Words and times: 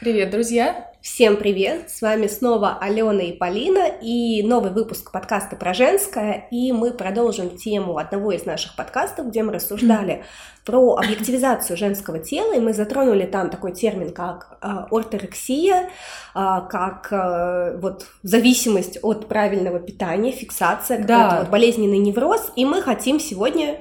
Привет, 0.00 0.30
друзья! 0.30 0.90
Всем 1.02 1.36
привет! 1.36 1.90
С 1.90 2.00
вами 2.00 2.26
снова 2.26 2.78
Алена 2.80 3.22
и 3.22 3.32
Полина 3.32 3.86
и 4.00 4.42
новый 4.42 4.70
выпуск 4.70 5.12
подкаста 5.12 5.56
про 5.56 5.74
женское. 5.74 6.48
И 6.50 6.72
мы 6.72 6.92
продолжим 6.92 7.50
тему 7.58 7.98
одного 7.98 8.32
из 8.32 8.46
наших 8.46 8.76
подкастов, 8.76 9.26
где 9.28 9.42
мы 9.42 9.52
рассуждали 9.52 10.24
про 10.64 10.94
объективизацию 10.96 11.76
женского 11.76 12.18
тела, 12.18 12.54
и 12.54 12.60
мы 12.60 12.72
затронули 12.72 13.26
там 13.26 13.50
такой 13.50 13.72
термин, 13.72 14.14
как 14.14 14.56
э, 14.62 14.68
орторексия, 14.90 15.82
э, 15.84 15.88
как 16.34 17.08
э, 17.10 17.76
вот 17.76 18.06
зависимость 18.22 18.98
от 19.02 19.28
правильного 19.28 19.80
питания, 19.80 20.32
фиксация, 20.32 20.96
какой-то 20.96 21.30
Да. 21.30 21.40
вот 21.40 21.50
болезненный 21.50 21.98
невроз. 21.98 22.52
И 22.56 22.64
мы 22.64 22.80
хотим 22.80 23.20
сегодня 23.20 23.78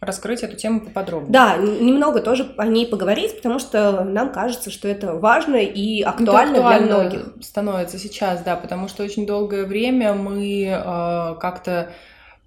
Раскрыть 0.00 0.42
эту 0.42 0.56
тему 0.56 0.80
поподробнее. 0.80 1.32
да, 1.32 1.56
немного 1.56 2.20
тоже 2.20 2.52
о 2.58 2.66
ней 2.66 2.86
поговорить, 2.86 3.36
потому 3.36 3.58
что 3.58 4.04
нам 4.04 4.32
кажется, 4.32 4.70
что 4.70 4.88
это 4.88 5.14
важно 5.14 5.56
и 5.56 6.00
Это 6.00 6.10
актуально, 6.10 6.54
для 6.58 6.80
многих. 6.80 7.28
становится 7.40 7.98
сейчас, 7.98 8.42
да, 8.42 8.56
потому 8.56 8.88
что 8.88 9.02
очень 9.02 9.26
долгое 9.26 9.64
время 9.64 10.14
мы 10.14 10.66
э, 10.66 11.34
как-то... 11.40 11.90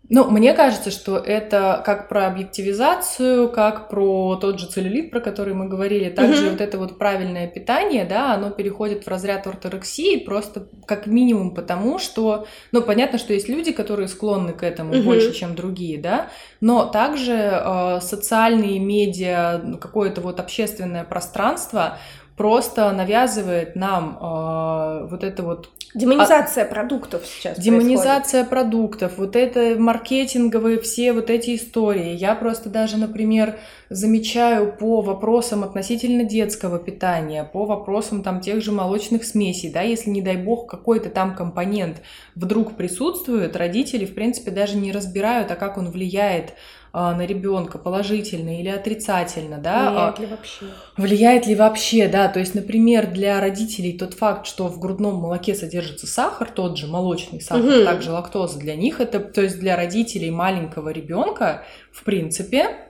Ну, 0.09 0.29
мне 0.31 0.53
кажется, 0.53 0.89
что 0.89 1.17
это 1.17 1.81
как 1.85 2.07
про 2.07 2.27
объективизацию, 2.27 3.49
как 3.51 3.89
про 3.89 4.37
тот 4.37 4.57
же 4.57 4.67
целлюлит, 4.67 5.11
про 5.11 5.19
который 5.19 5.53
мы 5.53 5.67
говорили, 5.67 6.09
также 6.09 6.43
Мгм. 6.43 6.51
вот 6.51 6.61
это 6.61 6.77
вот 6.77 6.97
правильное 6.97 7.45
питание, 7.47 8.05
да, 8.05 8.33
оно 8.33 8.49
переходит 8.51 9.03
в 9.03 9.09
разряд 9.09 9.47
орторексии 9.47 10.17
просто 10.23 10.69
как 10.85 11.07
минимум 11.07 11.53
потому, 11.53 11.99
что, 11.99 12.47
ну, 12.71 12.81
понятно, 12.83 13.19
что 13.19 13.33
есть 13.33 13.49
люди, 13.49 13.73
которые 13.73 14.07
склонны 14.07 14.53
к 14.53 14.63
этому 14.63 14.93
Мгм. 14.95 15.03
больше, 15.03 15.33
чем 15.33 15.55
другие, 15.55 15.97
да, 15.99 16.29
но 16.61 16.85
также 16.85 17.33
э, 17.33 17.99
социальные 18.01 18.79
медиа, 18.79 19.59
ну, 19.61 19.77
какое-то 19.77 20.21
вот 20.21 20.39
общественное 20.39 21.03
пространство 21.03 21.97
просто 22.37 22.91
навязывает 22.91 23.75
нам 23.75 24.17
э, 24.21 25.07
вот 25.09 25.23
это 25.23 25.43
вот 25.43 25.69
Демонизация 25.97 26.65
продуктов 26.65 27.25
сейчас 27.25 27.59
демонизация 27.59 28.43
продуктов, 28.43 29.17
вот 29.17 29.35
это 29.35 29.75
маркетинговые 29.79 30.79
все 30.79 31.11
вот 31.11 31.29
эти 31.29 31.55
истории. 31.55 32.15
Я 32.15 32.35
просто 32.35 32.69
даже, 32.69 32.97
например, 32.97 33.57
замечаю 33.89 34.71
по 34.71 35.01
вопросам 35.01 35.63
относительно 35.63 36.23
детского 36.23 36.77
питания, 36.77 37.43
по 37.43 37.65
вопросам 37.65 38.23
там 38.23 38.41
тех 38.41 38.61
же 38.61 38.71
молочных 38.71 39.23
смесей, 39.25 39.71
да, 39.71 39.81
если, 39.81 40.09
не 40.09 40.21
дай 40.21 40.37
бог, 40.37 40.69
какой-то 40.69 41.09
там 41.09 41.35
компонент 41.35 41.97
вдруг 42.35 42.75
присутствует, 42.75 43.55
родители, 43.55 44.05
в 44.05 44.13
принципе, 44.13 44.51
даже 44.51 44.77
не 44.77 44.91
разбирают, 44.91 45.51
а 45.51 45.55
как 45.55 45.77
он 45.77 45.89
влияет 45.89 46.53
а, 46.53 46.86
на 46.93 47.25
ребенка 47.25 47.77
положительно 47.77 48.59
или 48.59 48.69
отрицательно, 48.69 49.57
да, 49.57 49.89
а, 49.89 49.91
Влияет 49.91 50.19
ли 50.19 50.25
вообще? 50.25 50.65
Влияет 50.97 51.47
ли 51.47 51.55
вообще, 51.55 52.07
да, 52.07 52.27
то 52.27 52.39
есть, 52.39 52.55
например, 52.55 53.07
для 53.07 53.39
родителей 53.39 53.97
тот 53.97 54.13
факт, 54.13 54.47
что 54.47 54.67
в 54.67 54.79
грудном 54.79 55.15
молоке 55.15 55.53
содержится 55.55 56.07
сахар, 56.07 56.49
тот 56.49 56.77
же 56.77 56.87
молочный 56.87 57.41
сахар, 57.41 57.63
Мгм. 57.63 57.85
также 57.85 58.11
лактоза, 58.11 58.59
для 58.59 58.75
них 58.75 58.99
это, 58.99 59.19
то 59.19 59.41
есть 59.41 59.59
для 59.59 59.75
родителей 59.75 60.31
маленького 60.31 60.89
ребенка, 60.89 61.63
в 61.91 62.03
принципе, 62.03 62.63
а, 62.63 62.86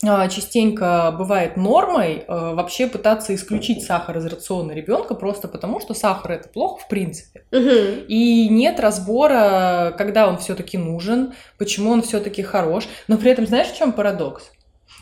частенько 0.00 1.12
бывает 1.16 1.56
нормой 1.56 2.24
а, 2.28 2.54
вообще 2.54 2.86
пытаться 2.86 3.34
исключить 3.34 3.84
сахар 3.84 4.18
из 4.18 4.26
рациона 4.26 4.72
ребенка 4.72 5.14
просто 5.14 5.48
потому, 5.48 5.80
что 5.80 5.92
сахар 5.92 6.32
это 6.32 6.48
плохо 6.48 6.84
в 6.84 6.88
принципе. 6.88 7.44
Мгм. 7.50 8.04
И 8.06 8.48
нет 8.48 8.78
разбора, 8.78 9.92
когда 9.98 10.28
он 10.28 10.38
все-таки 10.38 10.78
нужен, 10.78 11.34
почему 11.58 11.90
он 11.90 12.02
все-таки 12.02 12.42
хорош. 12.42 12.86
Но 13.08 13.16
при 13.16 13.32
этом 13.32 13.46
знаешь, 13.46 13.68
в 13.68 13.76
чем 13.76 13.92
парадокс? 13.92 14.52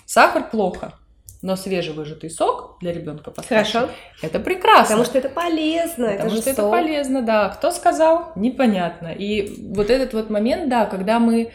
Сахар 0.07 0.49
плохо, 0.49 0.95
но 1.43 1.57
свежевыжатый 1.57 2.31
сок 2.31 2.79
для 2.81 2.93
ребенка 2.93 3.33
Хорошо. 3.49 3.91
это 4.23 4.39
прекрасно. 4.39 4.97
Потому 4.97 5.05
что 5.05 5.19
это 5.19 5.29
полезно, 5.29 6.07
Потому 6.07 6.29
это 6.29 6.31
же 6.31 6.41
что 6.41 6.51
это 6.51 6.63
сок. 6.63 6.71
полезно, 6.71 7.23
да. 7.23 7.49
Кто 7.51 7.71
сказал? 7.71 8.33
Непонятно. 8.35 9.09
И 9.09 9.63
вот 9.75 9.91
этот 9.91 10.15
вот 10.15 10.31
момент, 10.31 10.71
да, 10.71 10.87
когда 10.87 11.19
мы 11.19 11.45
а, 11.45 11.51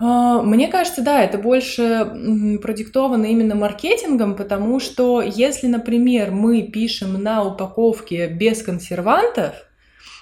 мне 0.00 0.68
кажется, 0.68 1.02
да, 1.02 1.22
это 1.22 1.36
больше 1.36 2.58
продиктовано 2.62 3.26
именно 3.26 3.54
маркетингом, 3.54 4.34
потому 4.34 4.80
что 4.80 5.20
если, 5.20 5.66
например, 5.66 6.30
мы 6.30 6.62
пишем 6.62 7.22
на 7.22 7.44
упаковке 7.44 8.26
без 8.28 8.62
консервантов, 8.62 9.54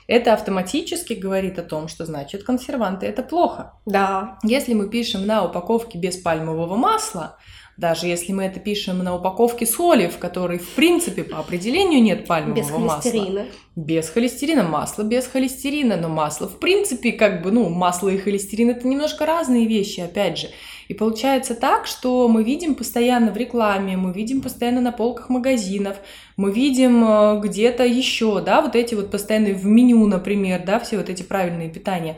это 0.09 0.33
автоматически 0.33 1.13
говорит 1.13 1.59
о 1.59 1.63
том, 1.63 1.87
что 1.87 2.07
значит 2.07 2.43
консерванты 2.43 3.07
это 3.07 3.23
плохо. 3.23 3.75
Да. 3.87 4.39
Если 4.43 4.73
мы 4.73 4.89
пишем 4.89 5.27
на 5.27 5.45
упаковке 5.45 5.99
без 5.99 6.17
пальмового 6.17 6.77
масла, 6.77 7.37
даже 7.79 8.09
если 8.09 8.33
мы 8.33 8.45
это 8.45 8.59
пишем 8.59 8.99
на 8.99 9.15
упаковке 9.15 9.65
соли, 9.65 10.09
в 10.09 10.19
которой 10.19 10.59
в 10.59 10.69
принципе 10.71 11.23
по 11.23 11.39
определению 11.39 12.03
нет 12.03 12.27
пальмового 12.27 12.57
Без 12.57 12.71
масла, 12.71 13.01
холестерина. 13.01 13.47
без 13.77 14.09
холестерина, 14.11 14.63
масло 14.65 15.03
без 15.05 15.27
холестерина, 15.29 15.97
но 15.97 16.09
масло 16.09 16.49
в 16.49 16.59
принципе 16.59 17.13
как 17.13 17.41
бы, 17.41 17.53
ну, 17.53 17.69
масло 17.69 18.09
и 18.09 18.19
холестерин 18.19 18.71
это 18.71 18.87
немножко 18.87 19.25
разные 19.25 19.67
вещи, 19.67 20.01
опять 20.01 20.39
же. 20.39 20.49
И 20.89 20.95
получается 20.95 21.55
так, 21.55 21.87
что 21.87 22.27
мы 22.29 22.43
видим 22.43 22.75
постоянно 22.75 23.31
в 23.31 23.37
рекламе, 23.37 23.97
мы 23.97 24.13
видим 24.13 24.41
постоянно 24.41 24.81
на 24.81 24.91
полках 24.91 25.29
магазинов, 25.29 25.99
мы 26.37 26.51
видим 26.51 27.05
э, 27.05 27.41
где-то 27.41 27.85
еще, 27.85 28.41
да, 28.41 28.61
вот 28.61 28.75
эти 28.75 28.95
вот 28.95 29.11
постоянные 29.11 29.55
в 29.55 29.67
меню, 29.67 30.05
например, 30.07 30.65
да, 30.67 30.81
все 30.81 30.97
вот 30.97 31.11
эти 31.11 31.23
правильные 31.23 31.69
питания, 31.69 32.17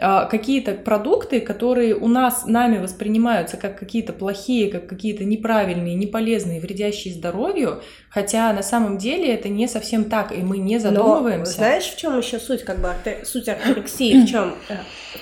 какие-то 0.00 0.72
продукты, 0.74 1.40
которые 1.40 1.94
у 1.94 2.08
нас 2.08 2.46
нами 2.46 2.78
воспринимаются 2.78 3.56
как 3.56 3.78
какие-то 3.78 4.12
плохие, 4.12 4.70
как 4.70 4.86
какие-то 4.86 5.24
неправильные, 5.24 5.94
неполезные, 5.94 6.60
вредящие 6.60 7.12
здоровью, 7.14 7.82
хотя 8.08 8.52
на 8.52 8.62
самом 8.62 8.96
деле 8.98 9.32
это 9.34 9.48
не 9.48 9.68
совсем 9.68 10.04
так, 10.04 10.32
и 10.32 10.38
мы 10.42 10.58
не 10.58 10.76
Но 10.76 10.80
задумываемся. 10.80 11.52
знаешь, 11.52 11.84
в 11.84 11.96
чем 11.98 12.16
еще 12.18 12.38
суть, 12.38 12.62
как 12.64 12.80
бы 12.80 12.88
суть 13.24 13.48
орторексии? 13.48 14.24
В 14.24 14.26
чем? 14.26 14.54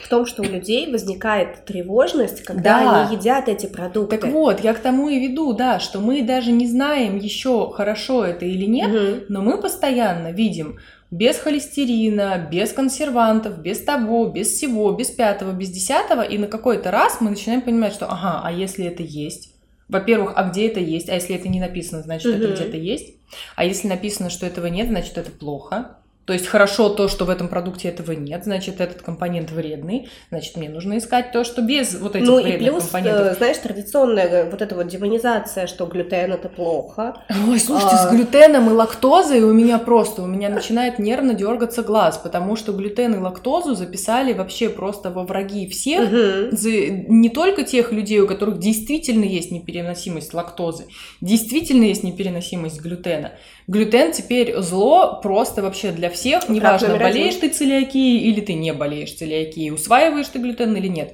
В 0.04 0.08
том, 0.08 0.26
что 0.26 0.42
у 0.42 0.44
людей 0.46 0.90
возникает 0.92 1.64
тревожность, 1.64 2.42
когда 2.44 2.62
Да. 2.80 3.04
они 3.06 3.16
едят 3.16 3.48
эти 3.48 3.66
продукты. 3.66 4.16
Так 4.18 4.30
вот, 4.30 4.60
я 4.60 4.74
к 4.74 4.78
тому 4.78 5.08
и 5.08 5.18
веду, 5.18 5.54
да, 5.54 5.80
что 5.80 6.00
мы 6.00 6.22
даже 6.22 6.52
не 6.52 6.66
знаем 6.66 7.16
еще, 7.16 7.70
хорошо 7.70 8.24
это 8.24 8.44
или 8.44 8.66
нет, 8.66 8.90
Мгм. 8.90 9.20
но 9.28 9.42
мы 9.42 9.60
постоянно 9.60 10.30
видим 10.30 10.78
без 11.10 11.38
холестерина, 11.38 12.48
без 12.50 12.72
консервантов, 12.72 13.58
без 13.60 13.82
того, 13.82 14.26
без 14.26 14.48
всего, 14.48 14.92
без 14.92 15.08
пятого, 15.08 15.52
без 15.52 15.70
десятого, 15.70 16.22
и 16.22 16.36
на 16.38 16.46
какой-то 16.46 16.90
раз 16.90 17.20
мы 17.20 17.30
начинаем 17.30 17.62
понимать, 17.62 17.94
что 17.94 18.06
ага, 18.06 18.42
а 18.44 18.52
если 18.52 18.86
это 18.86 19.02
есть? 19.02 19.54
Во-первых, 19.88 20.34
а 20.36 20.44
где 20.44 20.68
это 20.68 20.80
есть? 20.80 21.08
А 21.08 21.14
если 21.14 21.34
это 21.34 21.48
не 21.48 21.60
написано, 21.60 22.02
значит, 22.02 22.26
это 22.34 22.46
Мгм. 22.48 22.54
где-то 22.54 22.76
есть. 22.76 23.14
А 23.56 23.64
если 23.64 23.88
написано, 23.88 24.28
что 24.28 24.44
этого 24.46 24.66
нет, 24.66 24.88
значит, 24.88 25.16
это 25.16 25.30
плохо. 25.30 25.97
То 26.28 26.34
есть 26.34 26.46
хорошо 26.46 26.90
то, 26.90 27.08
что 27.08 27.24
в 27.24 27.30
этом 27.30 27.48
продукте 27.48 27.88
этого 27.88 28.12
нет, 28.12 28.44
значит, 28.44 28.82
этот 28.82 29.00
компонент 29.00 29.50
вредный, 29.50 30.10
значит, 30.28 30.58
мне 30.58 30.68
нужно 30.68 30.98
искать 30.98 31.32
то, 31.32 31.42
что 31.42 31.62
без 31.62 31.94
вот 31.98 32.16
этих 32.16 32.26
Ну 32.28 32.38
и 32.38 32.42
вредных 32.42 32.70
плюс, 32.70 32.82
компонентов. 32.84 33.26
э, 33.28 33.34
знаешь, 33.36 33.56
традиционная 33.56 34.26
э, 34.28 34.50
вот 34.50 34.60
эта 34.60 34.74
вот 34.74 34.88
демонизация, 34.88 35.66
что 35.66 35.86
глютен 35.86 36.30
это 36.34 36.50
плохо. 36.50 37.14
Ой, 37.48 37.58
слушайте, 37.58 37.94
А. 37.94 38.08
с 38.08 38.10
глютеном 38.12 38.68
и 38.68 38.72
лактозой 38.74 39.40
у 39.40 39.54
меня 39.54 39.78
просто, 39.78 40.20
у 40.20 40.26
меня 40.26 40.50
начинает 40.50 40.98
нервно 40.98 41.32
дергаться 41.32 41.82
глаз, 41.82 42.18
потому 42.22 42.56
что 42.56 42.72
глютен 42.74 43.14
и 43.14 43.18
лактозу 43.18 43.74
записали 43.74 44.34
вообще 44.34 44.68
просто 44.68 45.08
во 45.10 45.24
враги 45.24 45.66
всех, 45.66 46.10
Мгм. 46.12 46.54
за- 46.54 46.88
не 46.90 47.30
только 47.30 47.62
тех 47.62 47.90
людей, 47.90 48.20
у 48.20 48.26
которых 48.26 48.58
действительно 48.58 49.24
есть 49.24 49.50
непереносимость 49.50 50.34
лактозы, 50.34 50.84
действительно 51.22 51.84
есть 51.84 52.02
непереносимость 52.04 52.82
глютена. 52.82 53.32
Глютен 53.68 54.12
теперь 54.12 54.56
зло 54.60 55.20
просто 55.22 55.62
вообще 55.62 55.92
для 55.92 56.08
всех, 56.08 56.48
неважно, 56.48 56.96
болеешь 56.96 57.36
ты 57.36 57.50
целиакией 57.50 58.30
или 58.30 58.40
ты 58.40 58.54
не 58.54 58.72
болеешь 58.72 59.14
целиакией, 59.14 59.72
усваиваешь 59.72 60.28
ты 60.28 60.38
глютен 60.38 60.74
или 60.74 60.88
нет. 60.88 61.12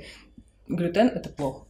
Глютен 0.69 1.09
это 1.09 1.29
плохо. 1.31 1.67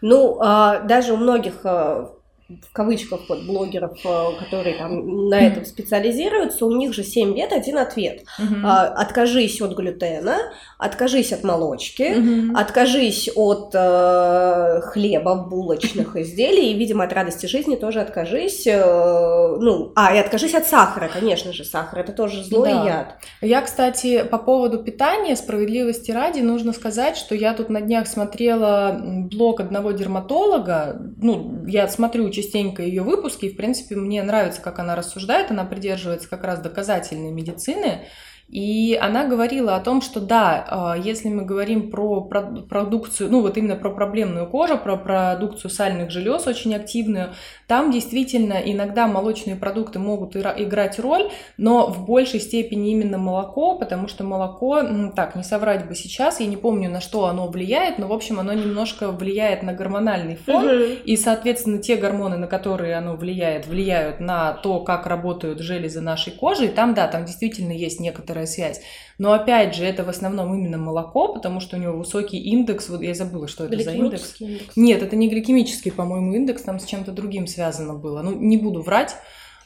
Ну, 0.00 0.38
а, 0.40 0.78
даже 0.78 1.12
у 1.12 1.16
многих 1.16 1.62
э, 1.64 2.06
в 2.48 2.72
кавычках 2.72 3.20
вот, 3.28 3.44
блогеров, 3.44 3.98
э, 4.04 4.24
которые 4.38 4.76
там 4.78 5.28
на 5.28 5.38
этом 5.38 5.66
специализируются, 5.66 6.64
у 6.64 6.74
них 6.74 6.94
же 6.94 7.04
7 7.04 7.36
лет 7.36 7.52
один 7.52 7.76
ответ. 7.78 8.22
А, 8.64 8.86
откажись 8.86 9.60
от 9.60 9.72
глютена, 9.76 10.38
откажись 10.78 11.32
от 11.34 11.44
молочки, 11.44 12.14
Мгм. 12.16 12.56
откажись 12.56 13.28
от 13.36 13.74
э, 13.74 14.80
хлеба, 14.82 15.34
булочных 15.34 16.16
изделий, 16.22 16.72
и, 16.72 16.74
видимо, 16.78 17.04
от 17.04 17.12
радости 17.12 17.44
жизни 17.46 17.76
тоже 17.76 18.00
откажись. 18.00 18.66
э, 18.66 19.56
ну, 19.60 19.92
а, 19.94 20.14
и 20.14 20.18
откажись 20.18 20.54
от 20.54 20.66
сахара, 20.66 21.08
конечно 21.12 21.52
же, 21.52 21.64
сахар 21.64 21.98
это 22.00 22.12
тоже 22.12 22.42
злой 22.44 22.70
Да. 22.72 22.84
яд. 22.86 23.14
Я, 23.42 23.60
кстати, 23.60 24.22
по 24.22 24.38
поводу 24.38 24.82
питания, 24.82 25.36
справедливости 25.36 26.10
ради, 26.12 26.40
нужно 26.40 26.72
сказать, 26.72 27.16
что 27.18 27.34
я 27.34 27.52
тут 27.52 27.68
на 27.68 27.80
днях 27.82 28.06
смотрела 28.08 28.98
блог 29.02 29.60
одного 29.60 29.92
дерматолога. 29.92 30.98
Ну, 31.20 31.64
я 31.66 31.88
смотрю 31.88 32.30
частенько 32.38 32.82
ее 32.84 33.02
выпуски, 33.02 33.46
и, 33.46 33.52
в 33.52 33.56
принципе, 33.56 33.96
мне 33.96 34.22
нравится, 34.22 34.62
как 34.62 34.78
она 34.78 34.94
рассуждает. 34.94 35.50
Она 35.50 35.64
придерживается 35.64 36.28
как 36.28 36.44
раз 36.44 36.60
доказательной 36.60 37.32
медицины. 37.32 38.04
И 38.48 38.98
она 38.98 39.26
говорила 39.26 39.76
о 39.76 39.80
том, 39.80 40.00
что 40.00 40.20
да, 40.20 40.64
а, 40.68 40.96
если 40.96 41.28
мы 41.28 41.44
говорим 41.44 41.90
про 41.90 42.22
продукцию, 42.22 43.30
ну 43.30 43.42
вот 43.42 43.58
именно 43.58 43.76
про 43.76 43.90
проблемную 43.90 44.46
кожу, 44.46 44.78
про 44.78 44.96
продукцию 44.96 45.70
сальных 45.70 46.10
желез 46.10 46.46
очень 46.46 46.74
активную, 46.74 47.34
там 47.66 47.90
действительно 47.90 48.54
иногда 48.54 49.06
молочные 49.06 49.56
продукты 49.56 49.98
могут 49.98 50.34
играть 50.34 50.98
роль, 50.98 51.30
но 51.58 51.88
в 51.88 52.06
большей 52.06 52.40
степени 52.40 52.90
именно 52.90 53.18
молоко, 53.18 53.78
потому 53.78 54.08
что 54.08 54.24
молоко, 54.24 54.82
так, 55.14 55.36
не 55.36 55.42
соврать 55.42 55.86
бы 55.86 55.94
сейчас, 55.94 56.40
я 56.40 56.46
не 56.46 56.56
помню, 56.56 56.88
на 56.88 57.02
что 57.02 57.26
оно 57.26 57.48
влияет, 57.48 57.98
но, 57.98 58.08
в 58.08 58.12
общем, 58.14 58.40
оно 58.40 58.54
немножко 58.54 59.10
влияет 59.10 59.62
на 59.62 59.74
гормональный 59.74 60.36
фон, 60.36 60.64
угу. 60.64 60.84
и, 61.04 61.16
соответственно, 61.18 61.78
те 61.78 61.96
гормоны, 61.96 62.38
на 62.38 62.46
которые 62.46 62.96
оно 62.96 63.14
влияет, 63.14 63.66
влияют 63.66 64.20
на 64.20 64.54
то, 64.54 64.80
как 64.80 65.06
работают 65.06 65.60
железы 65.60 66.00
нашей 66.00 66.32
кожи, 66.32 66.64
и 66.64 66.68
там, 66.68 66.94
да, 66.94 67.08
там 67.08 67.26
действительно 67.26 67.72
есть 67.72 68.00
некоторая 68.38 68.46
связь. 68.46 68.80
Но 69.18 69.32
опять 69.32 69.74
же, 69.74 69.84
это 69.84 70.04
в 70.04 70.08
основном 70.08 70.54
именно 70.54 70.78
молоко, 70.78 71.32
потому 71.32 71.60
что 71.60 71.76
у 71.76 71.80
него 71.80 71.98
высокий 71.98 72.38
индекс. 72.38 72.88
Вот 72.88 73.02
я 73.02 73.14
забыла, 73.14 73.48
что 73.48 73.64
это 73.64 73.82
за 73.82 73.92
индекс. 73.92 74.36
индекс. 74.38 74.76
Нет, 74.76 75.02
это 75.02 75.16
не 75.16 75.28
гликемический, 75.28 75.90
по-моему, 75.90 76.34
индекс, 76.34 76.62
там 76.62 76.78
с 76.78 76.84
чем-то 76.84 77.12
другим 77.12 77.46
связано 77.46 77.94
было. 77.94 78.22
Ну, 78.22 78.32
не 78.32 78.56
буду 78.56 78.82
врать. 78.82 79.16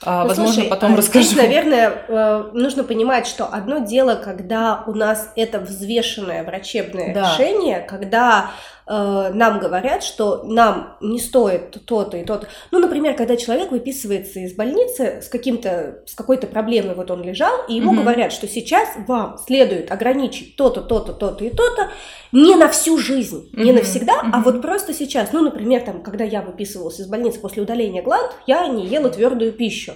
А, 0.05 0.23
ну, 0.23 0.29
возможно, 0.29 0.55
слушай, 0.55 0.69
потом 0.69 0.95
а 0.95 0.97
расскажу. 0.97 1.25
Здесь, 1.27 1.39
наверное, 1.39 1.93
э, 2.09 2.51
нужно 2.55 2.83
понимать, 2.83 3.27
что 3.27 3.47
одно 3.47 3.79
дело, 3.79 4.17
когда 4.17 4.83
у 4.89 4.95
нас 4.95 5.31
это 5.37 5.61
взвешенное 5.61 6.43
врачебное 6.43 7.15
да. 7.15 7.21
решение, 7.23 7.81
когда 7.81 8.51
э, 8.87 9.31
нам 9.33 9.59
говорят, 9.59 10.03
что 10.03 10.43
нам 10.45 10.97
не 11.01 11.19
стоит 11.19 11.85
то-то 11.85 12.17
и 12.17 12.25
то-то. 12.25 12.49
Ну, 12.71 12.79
например, 12.79 13.15
когда 13.15 13.37
человек 13.37 13.71
выписывается 13.71 14.41
из 14.41 14.55
больницы 14.55 15.23
с 15.23 15.29
каким-то, 15.29 16.03
с 16.07 16.15
какой-то 16.15 16.47
проблемой, 16.47 16.95
вот 16.95 17.11
он 17.11 17.23
лежал, 17.23 17.65
и 17.69 17.75
ему 17.75 17.93
угу. 17.93 18.03
говорят, 18.03 18.33
что 18.33 18.49
сейчас 18.49 18.89
вам 19.07 19.39
следует 19.39 19.91
ограничить 19.91 20.57
то-то, 20.57 20.81
то-то, 20.81 21.13
то-то 21.13 21.45
и 21.45 21.51
то-то, 21.51 21.91
не 22.33 22.57
на 22.57 22.69
всю 22.69 22.99
жизнь, 22.99 23.51
угу. 23.53 23.63
не 23.63 23.73
навсегда, 23.73 24.21
угу. 24.21 24.31
а 24.33 24.41
вот 24.41 24.63
просто 24.63 24.95
сейчас. 24.95 25.33
Ну, 25.33 25.43
например, 25.43 25.83
там, 25.83 26.03
когда 26.03 26.25
я 26.25 26.43
выписывалась 26.43 27.01
из 27.01 27.07
больницы 27.07 27.41
после 27.41 27.63
удаления 27.63 28.03
гланд, 28.03 28.33
я 28.47 28.67
не 28.69 28.87
ела 28.87 29.11
твердую 29.11 29.53
пищу. 29.53 29.93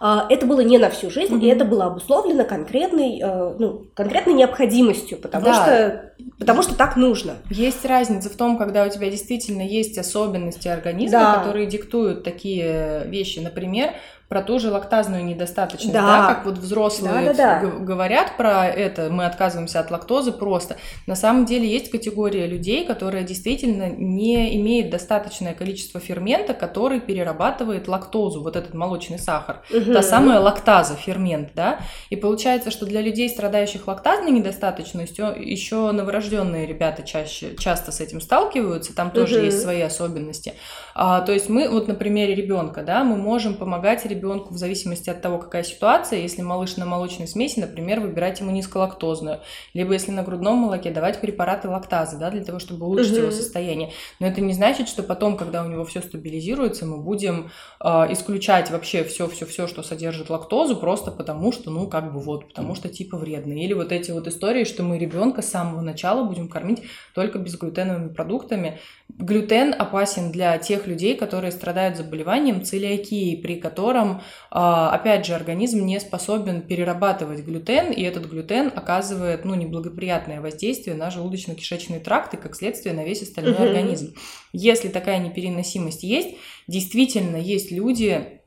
А, 0.00 0.26
это 0.28 0.46
было 0.46 0.60
не 0.60 0.78
на 0.78 0.90
всю 0.90 1.10
жизнь, 1.10 1.34
mm-hmm. 1.34 1.44
и 1.44 1.48
это 1.48 1.64
было 1.64 1.86
обусловлено 1.86 2.44
конкретной, 2.44 3.20
э, 3.20 3.54
ну, 3.58 3.86
конкретной 3.94 4.34
необходимостью, 4.34 5.18
потому, 5.18 5.46
да. 5.46 5.54
что, 5.54 6.07
потому 6.38 6.62
что 6.62 6.74
так 6.74 6.96
нужно. 6.96 7.36
Есть 7.50 7.84
разница 7.84 8.28
в 8.30 8.36
том, 8.36 8.58
когда 8.58 8.84
у 8.84 8.88
тебя 8.88 9.10
действительно 9.10 9.62
есть 9.62 9.98
особенности 9.98 10.68
организма, 10.68 11.18
да. 11.18 11.34
которые 11.34 11.66
диктуют 11.66 12.24
такие 12.24 13.04
вещи. 13.06 13.38
Например, 13.38 13.92
про 14.28 14.42
ту 14.42 14.58
же 14.58 14.70
лактазную 14.70 15.24
недостаточность, 15.24 15.92
да, 15.92 16.02
да 16.02 16.34
как 16.34 16.44
вот 16.44 16.58
взрослые 16.58 17.32
да, 17.32 17.34
да, 17.34 17.60
да. 17.60 17.66
говорят 17.78 18.36
про 18.36 18.66
это, 18.66 19.08
мы 19.10 19.24
отказываемся 19.24 19.80
от 19.80 19.90
лактозы 19.90 20.32
просто. 20.32 20.76
На 21.06 21.16
самом 21.16 21.46
деле 21.46 21.66
есть 21.66 21.90
категория 21.90 22.46
людей, 22.46 22.84
которая 22.84 23.22
действительно 23.22 23.88
не 23.88 24.54
имеет 24.60 24.90
достаточное 24.90 25.54
количество 25.54 25.98
фермента, 25.98 26.52
который 26.52 27.00
перерабатывает 27.00 27.88
лактозу, 27.88 28.42
вот 28.42 28.56
этот 28.56 28.74
молочный 28.74 29.18
сахар, 29.18 29.62
угу. 29.74 29.94
та 29.94 30.02
самая 30.02 30.40
лактаза, 30.40 30.94
фермент, 30.94 31.52
да, 31.54 31.80
и 32.10 32.16
получается, 32.16 32.70
что 32.70 32.84
для 32.84 33.00
людей, 33.00 33.30
страдающих 33.30 33.86
лактазной 33.86 34.30
недостаточностью, 34.32 35.34
еще 35.38 35.90
новорожденные 36.08 36.66
ребята 36.66 37.02
чаще, 37.02 37.54
часто 37.56 37.92
с 37.92 38.00
этим 38.00 38.20
сталкиваются, 38.20 38.94
там 38.94 39.10
тоже 39.10 39.36
угу. 39.36 39.44
есть 39.44 39.60
свои 39.60 39.82
особенности. 39.82 40.54
А, 41.00 41.20
то 41.20 41.32
есть 41.32 41.48
мы, 41.48 41.68
вот 41.68 41.86
на 41.86 41.94
примере 41.94 42.34
ребенка, 42.34 42.82
да, 42.82 43.04
мы 43.04 43.14
можем 43.14 43.54
помогать 43.54 44.04
ребенку 44.04 44.52
в 44.52 44.56
зависимости 44.56 45.08
от 45.08 45.22
того, 45.22 45.38
какая 45.38 45.62
ситуация. 45.62 46.18
Если 46.18 46.42
малыш 46.42 46.76
на 46.76 46.86
молочной 46.86 47.28
смеси, 47.28 47.60
например, 47.60 48.00
выбирать 48.00 48.40
ему 48.40 48.50
низколактозную. 48.50 49.38
Либо 49.74 49.92
если 49.92 50.10
на 50.10 50.24
грудном 50.24 50.56
молоке, 50.56 50.90
давать 50.90 51.20
препараты 51.20 51.68
лактазы, 51.68 52.18
да, 52.18 52.32
для 52.32 52.42
того, 52.42 52.58
чтобы 52.58 52.84
улучшить 52.86 53.12
угу. 53.12 53.20
его 53.20 53.30
состояние. 53.30 53.92
Но 54.18 54.26
это 54.26 54.40
не 54.40 54.52
значит, 54.54 54.88
что 54.88 55.04
потом, 55.04 55.36
когда 55.36 55.62
у 55.62 55.68
него 55.68 55.84
все 55.84 56.00
стабилизируется, 56.00 56.84
мы 56.84 56.96
будем 56.96 57.52
э, 57.80 57.88
исключать 58.12 58.72
вообще 58.72 59.04
все-все-все, 59.04 59.68
что 59.68 59.84
содержит 59.84 60.30
лактозу, 60.30 60.76
просто 60.76 61.12
потому 61.12 61.52
что, 61.52 61.70
ну, 61.70 61.86
как 61.86 62.12
бы 62.12 62.18
вот, 62.18 62.48
потому 62.48 62.74
что 62.74 62.88
типа 62.88 63.16
вредно. 63.16 63.52
Или 63.52 63.72
вот 63.72 63.92
эти 63.92 64.10
вот 64.10 64.26
истории, 64.26 64.64
что 64.64 64.82
мы 64.82 64.98
ребенка 64.98 65.42
с 65.42 65.48
самого 65.48 65.80
начала 65.80 66.24
будем 66.24 66.48
кормить 66.48 66.82
только 67.14 67.38
безглютеновыми 67.38 68.08
продуктами. 68.08 68.80
Глютен 69.08 69.76
опасен 69.78 70.32
для 70.32 70.58
тех 70.58 70.87
людей, 70.88 71.16
которые 71.16 71.52
страдают 71.52 71.96
заболеванием 71.96 72.64
целиакии, 72.64 73.36
при 73.36 73.60
котором 73.60 74.22
а, 74.50 74.90
опять 74.90 75.26
же, 75.26 75.34
организм 75.34 75.84
не 75.84 76.00
способен 76.00 76.62
перерабатывать 76.62 77.44
глютен, 77.44 77.92
и 77.92 78.02
этот 78.02 78.26
глютен 78.26 78.72
оказывает 78.74 79.44
ну, 79.44 79.54
неблагоприятное 79.54 80.40
воздействие 80.40 80.96
на 80.96 81.08
желудочно-кишечный 81.08 82.00
тракт 82.00 82.34
и, 82.34 82.36
как 82.36 82.56
следствие, 82.56 82.94
на 82.94 83.04
весь 83.04 83.22
остальной 83.22 83.54
угу. 83.54 83.62
организм. 83.62 84.14
Если 84.52 84.88
такая 84.88 85.18
непереносимость 85.18 86.02
есть, 86.02 86.36
действительно 86.66 87.36
есть 87.36 87.70
люди, 87.70 88.37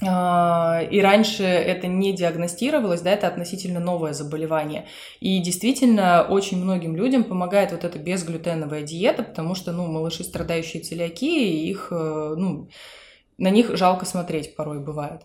и 0.00 1.00
раньше 1.02 1.42
это 1.42 1.88
не 1.88 2.12
диагностировалось, 2.12 3.00
да, 3.00 3.10
это 3.10 3.26
относительно 3.26 3.80
новое 3.80 4.12
заболевание. 4.12 4.86
И 5.18 5.40
действительно, 5.40 6.22
очень 6.22 6.62
многим 6.62 6.94
людям 6.94 7.24
помогает 7.24 7.72
вот 7.72 7.82
эта 7.82 7.98
безглютеновая 7.98 8.82
диета, 8.82 9.24
потому 9.24 9.56
что, 9.56 9.72
ну, 9.72 9.86
малыши, 9.86 10.22
страдающие 10.22 10.82
целиакией, 10.82 11.68
их, 11.68 11.88
э, 11.90 12.34
ну, 12.36 12.68
на 13.38 13.50
них 13.50 13.76
жалко 13.76 14.04
смотреть 14.04 14.54
порой 14.54 14.78
бывает. 14.78 15.22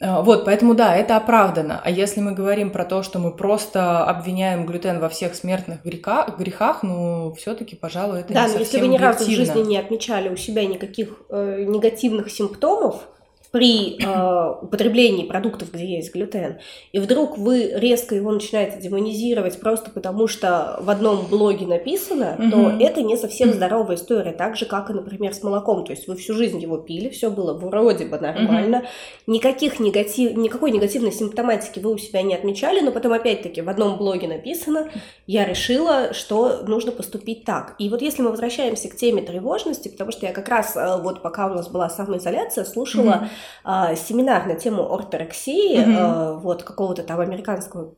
А, 0.00 0.22
вот, 0.22 0.44
поэтому 0.44 0.74
да, 0.74 0.94
это 0.94 1.16
оправдано. 1.16 1.80
А 1.82 1.90
если 1.90 2.20
мы 2.20 2.32
говорим 2.32 2.70
про 2.70 2.84
то, 2.84 3.02
что 3.02 3.18
мы 3.18 3.34
просто 3.34 4.04
обвиняем 4.04 4.64
глютен 4.64 5.00
во 5.00 5.08
всех 5.08 5.34
смертных 5.34 5.84
грехах, 5.84 6.38
грехах 6.38 6.82
ну, 6.82 7.34
все-таки, 7.36 7.74
пожалуй, 7.74 8.20
это 8.20 8.32
да, 8.32 8.46
не 8.46 8.48
совсем 8.48 8.58
Да, 8.58 8.64
если 8.64 8.80
вы 8.80 8.88
ни 8.88 8.96
разу 8.98 9.24
в 9.24 9.28
жизни 9.28 9.60
не 9.62 9.78
отмечали 9.78 10.28
у 10.28 10.36
себя 10.36 10.64
никаких 10.66 11.22
э, 11.30 11.64
негативных 11.66 12.30
симптомов, 12.30 13.08
при 13.50 13.96
э, 13.98 14.54
употреблении 14.62 15.24
продуктов, 15.24 15.72
где 15.72 15.96
есть 15.96 16.12
глютен, 16.12 16.58
и 16.92 16.98
вдруг 16.98 17.38
вы 17.38 17.72
резко 17.74 18.14
его 18.14 18.30
начинаете 18.30 18.78
демонизировать 18.80 19.58
просто 19.58 19.90
потому, 19.90 20.28
что 20.28 20.78
в 20.80 20.90
одном 20.90 21.26
блоге 21.26 21.66
написано, 21.66 22.36
угу. 22.38 22.50
то 22.50 22.76
это 22.78 23.02
не 23.02 23.16
совсем 23.16 23.52
здоровая 23.52 23.96
история. 23.96 24.32
Так 24.32 24.56
же, 24.56 24.66
как 24.66 24.90
и, 24.90 24.92
например, 24.92 25.32
с 25.32 25.42
молоком. 25.42 25.84
То 25.84 25.92
есть 25.92 26.08
вы 26.08 26.16
всю 26.16 26.34
жизнь 26.34 26.60
его 26.60 26.76
пили, 26.76 27.08
все 27.08 27.30
было 27.30 27.54
вроде 27.54 28.04
бы 28.04 28.18
нормально, 28.18 28.78
угу. 28.78 29.32
никаких 29.32 29.80
негатив, 29.80 30.36
никакой 30.36 30.70
негативной 30.70 31.12
симптоматики 31.12 31.78
вы 31.80 31.94
у 31.94 31.98
себя 31.98 32.22
не 32.22 32.34
отмечали, 32.34 32.80
но 32.80 32.92
потом 32.92 33.12
опять-таки 33.12 33.62
в 33.62 33.68
одном 33.70 33.96
блоге 33.96 34.28
написано, 34.28 34.90
я 35.26 35.46
решила, 35.46 36.12
что 36.12 36.64
нужно 36.66 36.92
поступить 36.92 37.44
так. 37.44 37.76
И 37.78 37.88
вот 37.88 38.02
если 38.02 38.20
мы 38.22 38.30
возвращаемся 38.30 38.90
к 38.90 38.96
теме 38.96 39.22
тревожности, 39.22 39.88
потому 39.88 40.12
что 40.12 40.26
я 40.26 40.32
как 40.32 40.48
раз 40.48 40.76
вот 41.02 41.22
пока 41.22 41.46
у 41.46 41.54
нас 41.54 41.68
была 41.68 41.88
самоизоляция, 41.88 42.64
слушала 42.64 43.22
угу 43.22 43.28
э, 43.64 43.96
семинар 43.96 44.46
на 44.46 44.54
тему 44.54 44.92
орторексии, 44.92 45.78
mm-hmm. 45.78 46.36
э, 46.36 46.38
вот 46.38 46.62
какого-то 46.62 47.02
там 47.02 47.20
американского 47.20 47.94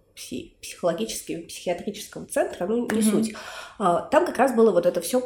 психологического, 0.61 1.43
психиатрического 1.43 2.27
центра, 2.27 2.67
ну 2.67 2.83
не 2.83 2.87
mm-hmm. 2.87 3.11
суть. 3.11 3.35
Э, 3.79 3.99
там 4.11 4.27
как 4.27 4.39
раз 4.39 4.55
было 4.55 4.71
вот 4.71 4.87
это 4.87 5.01
все 5.01 5.21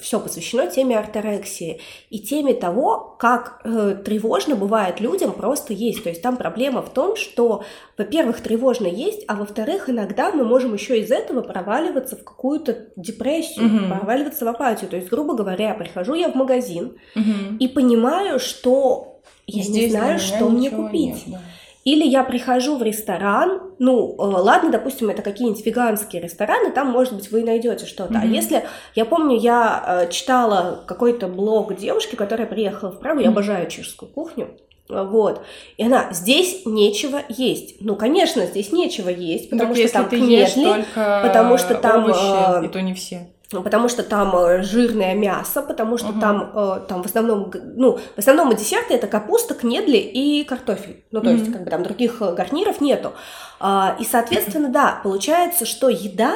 все 0.00 0.18
посвящено 0.18 0.66
теме 0.66 0.98
орторексии 0.98 1.80
и 2.10 2.18
теме 2.18 2.54
того, 2.54 3.16
как 3.18 3.60
э, 3.62 3.96
тревожно 4.04 4.56
бывает 4.56 5.00
людям 5.00 5.32
просто 5.32 5.72
есть. 5.72 6.02
То 6.02 6.08
есть 6.08 6.22
там 6.22 6.36
проблема 6.36 6.82
в 6.82 6.90
том, 6.90 7.14
что, 7.14 7.62
во-первых, 7.96 8.40
тревожно 8.40 8.88
есть, 8.88 9.22
а 9.28 9.36
во-вторых, 9.36 9.88
иногда 9.88 10.32
мы 10.32 10.44
можем 10.44 10.74
еще 10.74 10.98
из 11.00 11.12
этого 11.12 11.40
проваливаться 11.42 12.16
в 12.16 12.24
какую-то 12.24 12.88
депрессию, 12.96 13.66
угу. 13.66 13.86
проваливаться 13.86 14.44
в 14.44 14.48
апатию. 14.48 14.90
То 14.90 14.96
есть, 14.96 15.08
грубо 15.08 15.34
говоря, 15.34 15.74
прихожу 15.74 16.14
я 16.14 16.30
в 16.30 16.34
магазин 16.34 16.96
угу. 17.14 17.56
и 17.60 17.68
понимаю, 17.68 18.40
что 18.40 19.20
я 19.46 19.62
Здесь 19.62 19.84
не 19.84 19.90
знаю, 19.90 20.18
что 20.18 20.48
мне 20.48 20.70
купить. 20.70 21.26
Нет, 21.26 21.38
да. 21.38 21.40
Или 21.86 22.04
я 22.04 22.24
прихожу 22.24 22.76
в 22.76 22.82
ресторан, 22.82 23.60
ну, 23.78 24.16
э, 24.18 24.22
ладно, 24.22 24.72
допустим, 24.72 25.08
это 25.08 25.22
какие-нибудь 25.22 25.64
веганские 25.64 26.20
рестораны, 26.20 26.72
там, 26.72 26.88
может 26.88 27.14
быть, 27.14 27.30
вы 27.30 27.44
найдете 27.44 27.86
что-то. 27.86 28.14
Mm-hmm. 28.14 28.22
А 28.22 28.26
если, 28.26 28.64
я 28.96 29.04
помню, 29.04 29.38
я 29.38 29.84
э, 29.86 30.10
читала 30.10 30.82
какой-то 30.84 31.28
блог 31.28 31.76
девушки, 31.76 32.16
которая 32.16 32.48
приехала 32.48 32.90
в 32.90 32.98
Прагу, 32.98 33.20
mm-hmm. 33.20 33.22
я 33.22 33.28
обожаю 33.28 33.70
чешскую 33.70 34.10
кухню, 34.10 34.48
вот. 34.88 35.42
И 35.76 35.84
она, 35.84 36.08
здесь 36.12 36.62
нечего 36.64 37.22
есть. 37.28 37.76
Ну, 37.80 37.94
конечно, 37.94 38.46
здесь 38.46 38.72
нечего 38.72 39.08
есть, 39.08 39.50
потому 39.50 39.72
так 39.72 39.84
что 39.84 39.92
там 39.92 40.08
книжный, 40.08 40.84
потому 40.92 41.56
что 41.56 41.76
там... 41.76 42.04
Овощи, 42.04 42.62
э, 42.62 42.66
и 42.66 42.68
то 42.68 42.82
не 42.82 42.94
все. 42.94 43.28
Ну, 43.52 43.62
потому 43.62 43.88
что 43.88 44.02
там 44.02 44.36
э, 44.36 44.62
жирное 44.62 45.14
мясо, 45.14 45.62
потому 45.62 45.98
что 45.98 46.08
угу. 46.08 46.20
там, 46.20 46.50
э, 46.52 46.80
там 46.88 47.02
в 47.02 47.06
основном, 47.06 47.52
ну, 47.76 47.98
в 48.16 48.18
основном 48.18 48.54
десерты 48.56 48.94
это 48.94 49.06
капуста, 49.06 49.54
кнедли 49.54 49.98
и 49.98 50.42
картофель. 50.42 51.04
Ну, 51.12 51.20
то 51.20 51.30
угу. 51.30 51.38
есть, 51.38 51.52
как 51.52 51.62
бы 51.62 51.70
там 51.70 51.84
других 51.84 52.20
э, 52.20 52.34
гарниров 52.34 52.80
нету. 52.80 53.12
А, 53.60 53.96
и, 54.00 54.04
соответственно, 54.04 54.68
да, 54.68 55.00
получается, 55.02 55.64
что 55.64 55.88
еда 55.88 56.34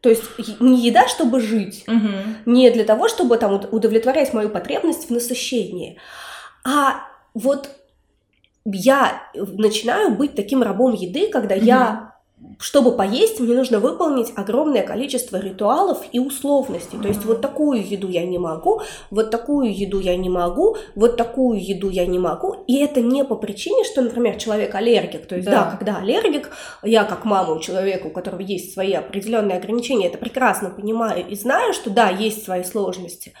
то 0.00 0.08
есть 0.08 0.22
не 0.60 0.80
еда, 0.80 1.08
чтобы 1.08 1.40
жить, 1.40 1.84
угу. 1.88 2.08
не 2.46 2.70
для 2.70 2.84
того, 2.84 3.08
чтобы 3.08 3.36
там 3.36 3.60
удовлетворять 3.72 4.32
мою 4.32 4.48
потребность 4.48 5.08
в 5.08 5.12
насыщении, 5.12 5.98
а 6.64 7.00
вот 7.34 7.68
я 8.64 9.22
начинаю 9.34 10.14
быть 10.14 10.34
таким 10.34 10.62
рабом 10.62 10.92
еды, 10.92 11.28
когда 11.28 11.56
угу. 11.56 11.64
я 11.64 12.07
чтобы 12.58 12.96
поесть, 12.96 13.40
мне 13.40 13.54
нужно 13.54 13.78
выполнить 13.78 14.32
огромное 14.36 14.82
количество 14.82 15.36
ритуалов 15.36 16.02
и 16.12 16.18
условностей. 16.18 16.98
То 17.00 17.08
есть 17.08 17.24
вот 17.24 17.40
такую 17.40 17.86
еду 17.86 18.08
я 18.08 18.24
не 18.24 18.38
могу, 18.38 18.82
вот 19.10 19.30
такую 19.30 19.72
еду 19.72 20.00
я 20.00 20.16
не 20.16 20.28
могу, 20.28 20.76
вот 20.94 21.16
такую 21.16 21.60
еду 21.60 21.88
я 21.88 22.06
не 22.06 22.18
могу. 22.18 22.64
И 22.66 22.78
это 22.78 23.00
не 23.00 23.24
по 23.24 23.36
причине, 23.36 23.84
что, 23.84 24.02
например, 24.02 24.36
человек 24.36 24.74
аллергик. 24.74 25.26
То 25.26 25.36
есть 25.36 25.48
да, 25.48 25.64
да 25.64 25.76
когда 25.76 25.98
аллергик, 25.98 26.50
я 26.82 27.04
как 27.04 27.24
мама 27.24 27.54
у 27.54 27.60
человека, 27.60 28.06
у 28.06 28.10
которого 28.10 28.40
есть 28.40 28.72
свои 28.72 28.92
определенные 28.92 29.58
ограничения, 29.58 30.08
это 30.08 30.18
прекрасно 30.18 30.70
понимаю 30.70 31.26
и 31.28 31.34
знаю, 31.36 31.72
что 31.72 31.90
да, 31.90 32.08
есть 32.08 32.44
свои 32.44 32.64
сложности 32.64 33.34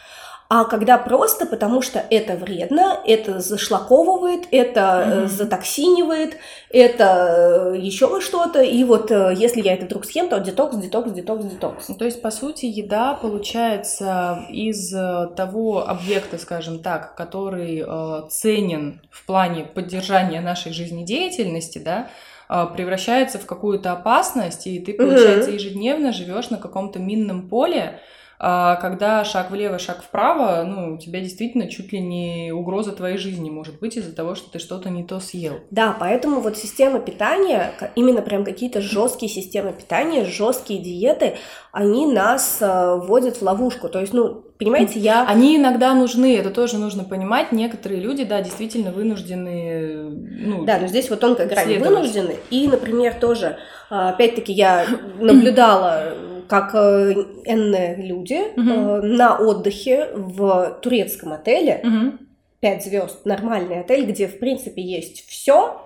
а 0.50 0.64
когда 0.64 0.96
просто 0.96 1.44
потому 1.44 1.82
что 1.82 1.98
это 1.98 2.34
вредно, 2.34 2.98
это 3.04 3.38
зашлаковывает, 3.38 4.46
это 4.50 4.80
mm-hmm. 4.80 5.26
затоксинивает, 5.26 6.38
это 6.70 7.74
э, 7.74 7.78
еще 7.78 8.18
что-то, 8.22 8.62
и 8.62 8.82
вот 8.84 9.10
э, 9.10 9.34
если 9.36 9.60
я 9.60 9.74
это 9.74 9.84
вдруг 9.84 10.06
съем, 10.06 10.30
то 10.30 10.38
детокс, 10.38 10.74
детокс, 10.76 11.12
детокс, 11.12 11.44
детокс. 11.44 11.88
Ну, 11.90 11.96
то 11.96 12.06
есть, 12.06 12.22
по 12.22 12.30
сути, 12.30 12.64
еда 12.64 13.12
получается 13.12 14.46
из 14.48 14.90
того 14.90 15.86
объекта, 15.86 16.38
скажем 16.38 16.78
так, 16.78 17.14
который 17.14 17.84
ценен 18.30 19.02
в 19.10 19.26
плане 19.26 19.64
поддержания 19.64 20.40
нашей 20.40 20.72
жизнедеятельности, 20.72 21.78
да, 21.78 22.08
превращается 22.48 23.38
в 23.38 23.44
какую-то 23.44 23.92
опасность, 23.92 24.66
и 24.66 24.80
ты, 24.80 24.94
получается, 24.94 25.50
ежедневно 25.50 26.12
живешь 26.12 26.48
на 26.48 26.56
каком-то 26.56 26.98
минном 26.98 27.48
поле, 27.50 28.00
а 28.40 28.76
когда 28.76 29.24
шаг 29.24 29.50
влево, 29.50 29.80
шаг 29.80 30.02
вправо, 30.02 30.62
ну, 30.62 30.94
у 30.94 30.98
тебя 30.98 31.20
действительно 31.20 31.68
чуть 31.68 31.92
ли 31.92 31.98
не 31.98 32.52
угроза 32.52 32.92
твоей 32.92 33.18
жизни 33.18 33.50
может 33.50 33.80
быть 33.80 33.96
из-за 33.96 34.14
того, 34.14 34.36
что 34.36 34.48
ты 34.52 34.60
что-то 34.60 34.90
не 34.90 35.02
то 35.02 35.18
съел. 35.18 35.60
Да, 35.72 35.96
поэтому 35.98 36.40
вот 36.40 36.56
система 36.56 37.00
питания, 37.00 37.72
именно 37.96 38.22
прям 38.22 38.44
какие-то 38.44 38.80
жесткие 38.80 39.28
системы 39.28 39.72
питания, 39.72 40.24
жесткие 40.24 40.80
диеты, 40.80 41.34
они 41.72 42.06
нас 42.06 42.58
э, 42.60 42.94
вводят 43.02 43.38
в 43.38 43.42
ловушку. 43.42 43.88
То 43.88 43.98
есть, 43.98 44.12
ну, 44.12 44.44
понимаете, 44.58 45.00
я... 45.00 45.26
Они 45.26 45.56
иногда 45.56 45.92
нужны, 45.94 46.36
это 46.36 46.50
тоже 46.50 46.78
нужно 46.78 47.02
понимать. 47.02 47.50
Некоторые 47.50 48.00
люди, 48.00 48.22
да, 48.22 48.40
действительно 48.40 48.92
вынуждены... 48.92 50.10
Ну, 50.10 50.64
да, 50.64 50.78
но 50.78 50.86
здесь 50.86 51.10
вот 51.10 51.18
тонкая 51.18 51.48
грань 51.48 51.78
вынуждены. 51.78 52.36
И, 52.50 52.68
например, 52.68 53.14
тоже, 53.14 53.58
а, 53.90 54.10
опять-таки, 54.10 54.52
я 54.52 54.86
наблюдала 55.18 56.14
как 56.48 56.74
э, 56.74 57.12
энные 57.44 57.96
люди 57.96 58.40
угу. 58.56 59.06
на 59.06 59.38
отдыхе 59.38 60.08
в 60.14 60.78
турецком 60.82 61.32
отеле, 61.32 61.80
угу. 61.84 62.18
5 62.60 62.84
звезд, 62.84 63.24
нормальный 63.24 63.80
отель, 63.80 64.04
где, 64.06 64.26
в 64.26 64.38
принципе, 64.38 64.82
есть 64.82 65.28
все, 65.28 65.80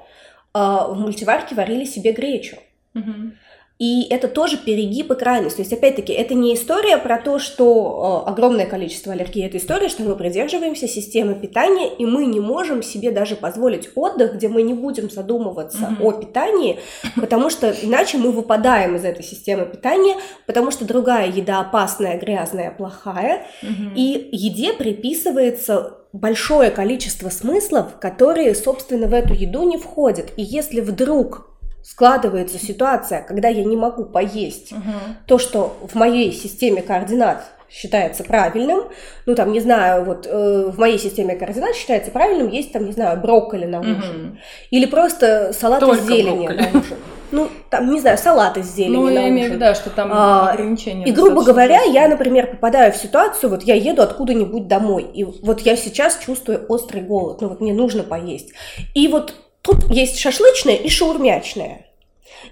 э, 0.55 0.59
в 0.59 0.95
мультиварке 0.97 1.55
варили 1.55 1.85
себе 1.85 2.13
гречу. 2.13 2.57
Угу. 2.95 3.33
И 3.83 4.07
это 4.11 4.29
тоже 4.29 4.59
перегиб 4.59 5.11
и 5.11 5.17
крайность. 5.17 5.57
То 5.57 5.63
есть, 5.63 5.73
опять-таки, 5.73 6.13
это 6.13 6.35
не 6.35 6.55
история 6.55 6.99
про 6.99 7.19
то, 7.19 7.41
что 7.41 8.23
э, 8.25 8.31
огромное 8.31 8.65
количество 8.65 9.13
аллергии, 9.13 9.45
это 9.45 9.57
история, 9.57 9.89
что 9.89 10.05
мы 10.05 10.15
придерживаемся 10.15 10.87
системы 10.87 11.35
питания, 11.35 11.93
и 11.93 12.07
мы 12.07 12.27
не 12.27 12.39
можем 12.39 12.85
себе 12.85 13.11
даже 13.11 13.35
позволить 13.35 13.89
отдых, 13.97 14.37
где 14.37 14.47
мы 14.47 14.63
не 14.63 14.73
будем 14.73 15.11
задумываться 15.11 15.97
mm-hmm. 15.99 16.07
о 16.07 16.13
питании, 16.13 16.79
потому 17.17 17.51
что 17.51 17.75
иначе 17.83 18.19
мы 18.19 18.31
выпадаем 18.31 18.95
из 18.95 19.05
этой 19.05 19.25
системы 19.25 19.67
питания, 19.67 20.15
потому 20.47 20.71
что 20.71 20.85
другая 20.85 21.29
еда 21.29 21.59
опасная, 21.59 22.21
грязная, 22.21 22.71
плохая, 22.71 23.47
mm-hmm. 23.65 23.95
и 23.97 24.29
еде 24.31 24.75
приписывается 24.75 25.99
большое 26.13 26.71
количество 26.71 27.31
смыслов, 27.31 27.99
которые, 27.99 28.55
собственно, 28.55 29.09
в 29.09 29.13
эту 29.13 29.35
еду 29.35 29.65
не 29.65 29.77
входят. 29.77 30.31
И 30.37 30.43
если 30.43 30.81
вдруг 30.81 31.52
складывается 31.83 32.59
ситуация, 32.59 33.23
когда 33.23 33.49
я 33.49 33.65
не 33.65 33.77
могу 33.77 34.05
поесть 34.05 34.73
угу. 34.73 34.81
то, 35.27 35.39
что 35.39 35.77
в 35.83 35.95
моей 35.95 36.33
системе 36.33 36.83
координат 36.83 37.45
считается 37.73 38.23
правильным, 38.23 38.85
ну 39.27 39.35
там, 39.35 39.51
не 39.51 39.61
знаю, 39.61 40.05
вот 40.05 40.27
э, 40.27 40.71
в 40.71 40.79
моей 40.79 40.99
системе 40.99 41.37
координат 41.37 41.75
считается 41.75 42.11
правильным 42.11 42.49
есть 42.49 42.73
там, 42.73 42.85
не 42.85 42.93
знаю, 42.93 43.19
брокколи 43.21 43.65
на 43.65 43.81
ужин, 43.81 44.27
угу. 44.27 44.39
или 44.71 44.87
просто 44.87 45.53
салат 45.59 45.81
Только 45.81 45.97
из 45.97 46.07
зелени 46.07 46.47
брокколи. 46.47 46.61
на 46.61 46.79
ужин. 46.81 46.97
Ну, 47.33 47.49
там, 47.71 47.91
не 47.91 47.99
знаю, 47.99 48.19
салат 48.19 48.59
из 48.59 48.75
зелени 48.75 48.95
Ну, 48.95 49.09
я 49.09 49.29
имею 49.31 49.53
в 49.53 49.55
виду, 49.55 49.75
что 49.75 49.89
там 49.89 50.11
а, 50.13 50.51
ограничения. 50.51 51.07
И, 51.07 51.13
грубо 51.13 51.43
говоря, 51.43 51.83
я, 51.83 52.07
например, 52.07 52.47
попадаю 52.51 52.93
в 52.93 52.97
ситуацию, 52.97 53.49
вот 53.49 53.63
я 53.63 53.75
еду 53.75 54.03
откуда-нибудь 54.03 54.69
домой, 54.69 55.05
и 55.15 55.25
вот 55.25 55.63
я 55.63 55.75
сейчас 55.77 56.19
чувствую 56.19 56.67
острый 56.69 57.01
голод, 57.01 57.41
ну 57.41 57.49
вот 57.49 57.63
мне 57.63 57.73
нужно 57.73 58.03
поесть. 58.03 58.53
И 58.93 59.09
вот 59.09 59.35
Тут 59.63 59.91
есть 59.91 60.19
шашлычная 60.19 60.75
и 60.75 60.89
шаурмячная. 60.89 61.87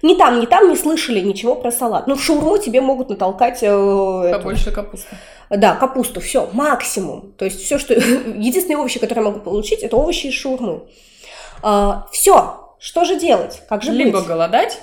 Ни 0.01 0.15
там, 0.15 0.39
ни 0.39 0.45
там 0.45 0.69
не 0.69 0.75
слышали 0.75 1.19
ничего 1.19 1.55
про 1.55 1.71
салат. 1.71 2.07
Ну, 2.07 2.15
в 2.15 2.23
шаурму 2.23 2.57
тебе 2.57 2.81
могут 2.81 3.09
натолкать... 3.09 3.59
Э, 3.61 4.31
Побольше 4.31 4.69
эту, 4.69 4.75
капусты. 4.75 5.15
Да, 5.49 5.75
капусту, 5.75 6.21
все, 6.21 6.49
максимум. 6.53 7.33
То 7.37 7.45
есть 7.45 7.61
все, 7.61 7.77
что... 7.77 7.93
Единственные 7.93 8.77
овощи, 8.77 8.99
которые 8.99 9.25
я 9.25 9.31
могу 9.31 9.41
получить, 9.41 9.81
это 9.81 9.97
овощи 9.97 10.27
из 10.27 10.33
шаурмы. 10.33 10.83
А, 11.61 12.07
все, 12.11 12.75
что 12.79 13.03
же 13.03 13.19
делать? 13.19 13.61
Как 13.67 13.83
же 13.83 13.91
Либо 13.91 14.19
быть? 14.19 14.27
голодать. 14.27 14.79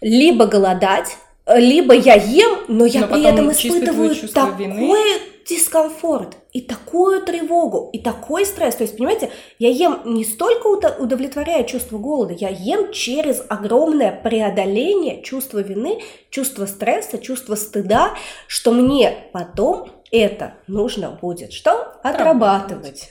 Либо 0.00 0.46
голодать, 0.46 1.16
либо 1.46 1.94
я 1.94 2.14
ем, 2.14 2.58
но 2.68 2.86
я 2.86 3.00
но 3.00 3.06
при 3.08 3.24
этом 3.24 3.50
испытываю 3.50 4.14
такое 4.14 4.54
вины 4.54 4.94
дискомфорт 5.48 6.36
и 6.52 6.60
такую 6.60 7.22
тревогу, 7.22 7.90
и 7.92 7.98
такой 7.98 8.44
стресс. 8.44 8.76
То 8.76 8.84
есть, 8.84 8.96
понимаете, 8.96 9.30
я 9.58 9.70
ем 9.70 10.00
не 10.04 10.24
столько 10.24 10.66
удовлетворяя 10.66 11.64
чувство 11.64 11.98
голода, 11.98 12.34
я 12.34 12.48
ем 12.48 12.92
через 12.92 13.42
огромное 13.48 14.12
преодоление 14.12 15.22
чувства 15.22 15.60
вины, 15.60 16.02
чувства 16.30 16.66
стресса, 16.66 17.18
чувства 17.18 17.54
стыда, 17.54 18.14
что 18.46 18.72
мне 18.72 19.28
потом 19.32 19.90
это 20.10 20.54
нужно 20.66 21.10
будет 21.10 21.52
что? 21.52 21.98
Отрабатывать. 22.02 23.10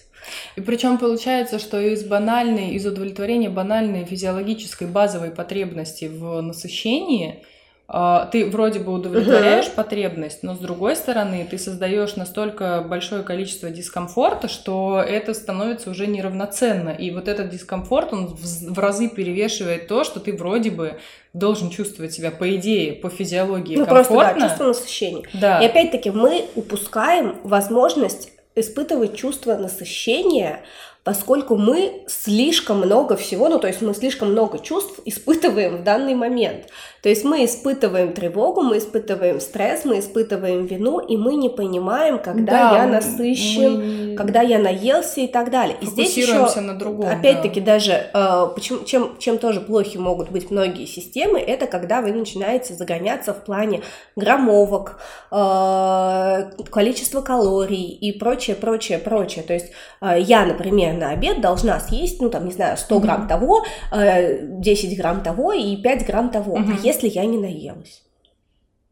И 0.56 0.62
причем 0.62 0.98
получается, 0.98 1.58
что 1.58 1.80
из 1.80 2.04
банальной, 2.04 2.72
из 2.72 2.86
удовлетворения 2.86 3.50
банальной 3.50 4.06
физиологической 4.06 4.88
базовой 4.88 5.32
потребности 5.32 6.06
в 6.06 6.42
насыщении– 6.42 7.44
ты 7.90 8.46
вроде 8.46 8.80
бы 8.80 8.92
удовлетворяешь 8.92 9.68
угу. 9.68 9.76
потребность, 9.76 10.44
но 10.44 10.56
с 10.56 10.60
другой 10.60 10.98
стороны 10.98 11.48
ты 11.50 11.58
создаешь 11.58 12.18
настолько 12.18 12.82
большое 12.82 13.24
количество 13.24 13.70
дискомфорта, 13.70 14.50
что 14.50 15.02
это 15.02 15.34
становится 15.34 15.90
уже 15.90 16.06
неравноценно. 16.06 16.90
И 16.90 17.12
вот 17.12 17.30
этот 17.30 17.50
дискомфорт, 17.50 18.12
он 18.12 18.36
в 18.36 18.78
разы 18.78 19.08
перевешивает 19.08 19.88
то, 19.88 20.04
что 20.04 20.20
ты 20.20 20.36
вроде 20.36 20.70
бы 20.70 21.00
должен 21.32 21.70
чувствовать 21.70 22.12
себя, 22.12 22.30
по 22.32 22.54
идее, 22.58 22.92
по 22.92 23.10
физиологии 23.10 23.78
ну, 23.78 23.86
комфортно. 23.86 24.16
просто, 24.16 24.40
да, 24.40 24.50
чувство 24.50 24.64
насыщения. 24.66 25.24
Да. 25.34 25.62
И 25.62 25.66
опять-таки 25.66 26.12
мы 26.12 26.46
упускаем 26.56 27.38
возможность 27.44 28.32
испытывать 28.56 29.16
чувство 29.16 29.56
насыщения 29.56 30.64
поскольку 31.08 31.56
мы 31.56 32.04
слишком 32.08 32.80
много 32.80 33.16
всего, 33.16 33.48
ну 33.48 33.60
то 33.60 33.68
есть 33.68 33.82
мы 33.82 33.94
слишком 33.94 34.32
много 34.32 34.60
чувств 34.60 35.00
испытываем 35.06 35.78
в 35.78 35.84
данный 35.84 36.16
момент. 36.16 36.66
То 37.02 37.08
есть 37.08 37.24
мы 37.24 37.46
испытываем 37.46 38.12
тревогу, 38.12 38.62
мы 38.62 38.80
испытываем 38.80 39.40
стресс, 39.40 39.86
мы 39.86 40.00
испытываем 40.00 40.66
вину, 40.66 41.00
и 41.00 41.16
мы 41.16 41.36
не 41.36 41.48
понимаем, 41.48 42.20
когда 42.20 42.72
да, 42.72 42.78
я 42.84 42.88
насыщен, 42.88 44.10
мы... 44.10 44.16
когда 44.18 44.42
я 44.42 44.60
наелся 44.60 45.22
и 45.22 45.28
так 45.28 45.50
далее. 45.50 45.78
И 45.80 45.86
здесь 45.86 46.18
еще, 46.18 46.60
на 46.60 46.74
другом, 46.78 47.08
опять-таки, 47.08 47.62
да. 47.62 47.76
даже 47.76 47.94
э, 48.14 48.48
почему, 48.54 48.84
чем, 48.84 49.18
чем 49.18 49.38
тоже 49.38 49.62
плохи 49.62 49.96
могут 49.96 50.30
быть 50.30 50.52
многие 50.52 50.86
системы, 50.86 51.40
это 51.40 51.68
когда 51.68 52.02
вы 52.02 52.12
начинаете 52.12 52.74
загоняться 52.74 53.34
в 53.34 53.46
плане 53.46 53.82
граммовок, 54.18 55.00
э, 55.32 56.50
количества 56.70 57.22
калорий 57.22 57.92
и 57.92 58.12
прочее, 58.12 58.58
прочее, 58.58 58.98
прочее. 58.98 59.46
То 59.46 59.54
есть 59.54 59.68
э, 60.02 60.18
я, 60.20 60.46
например, 60.46 60.97
на 60.98 61.12
обед 61.12 61.42
должна 61.42 61.80
съесть, 61.80 62.22
ну 62.22 62.30
там, 62.30 62.46
не 62.46 62.52
знаю, 62.52 62.78
100 62.78 63.00
грамм 63.00 63.24
mm-hmm. 63.24 63.28
того, 63.28 63.64
э, 63.94 64.40
10 64.42 64.98
грамм 64.98 65.22
того 65.22 65.54
и 65.54 65.78
5 65.78 66.06
грамм 66.06 66.30
того. 66.30 66.58
Mm-hmm 66.58 66.80
если 66.84 67.08
я 67.08 67.26
не 67.26 67.38
наелась. 67.38 68.04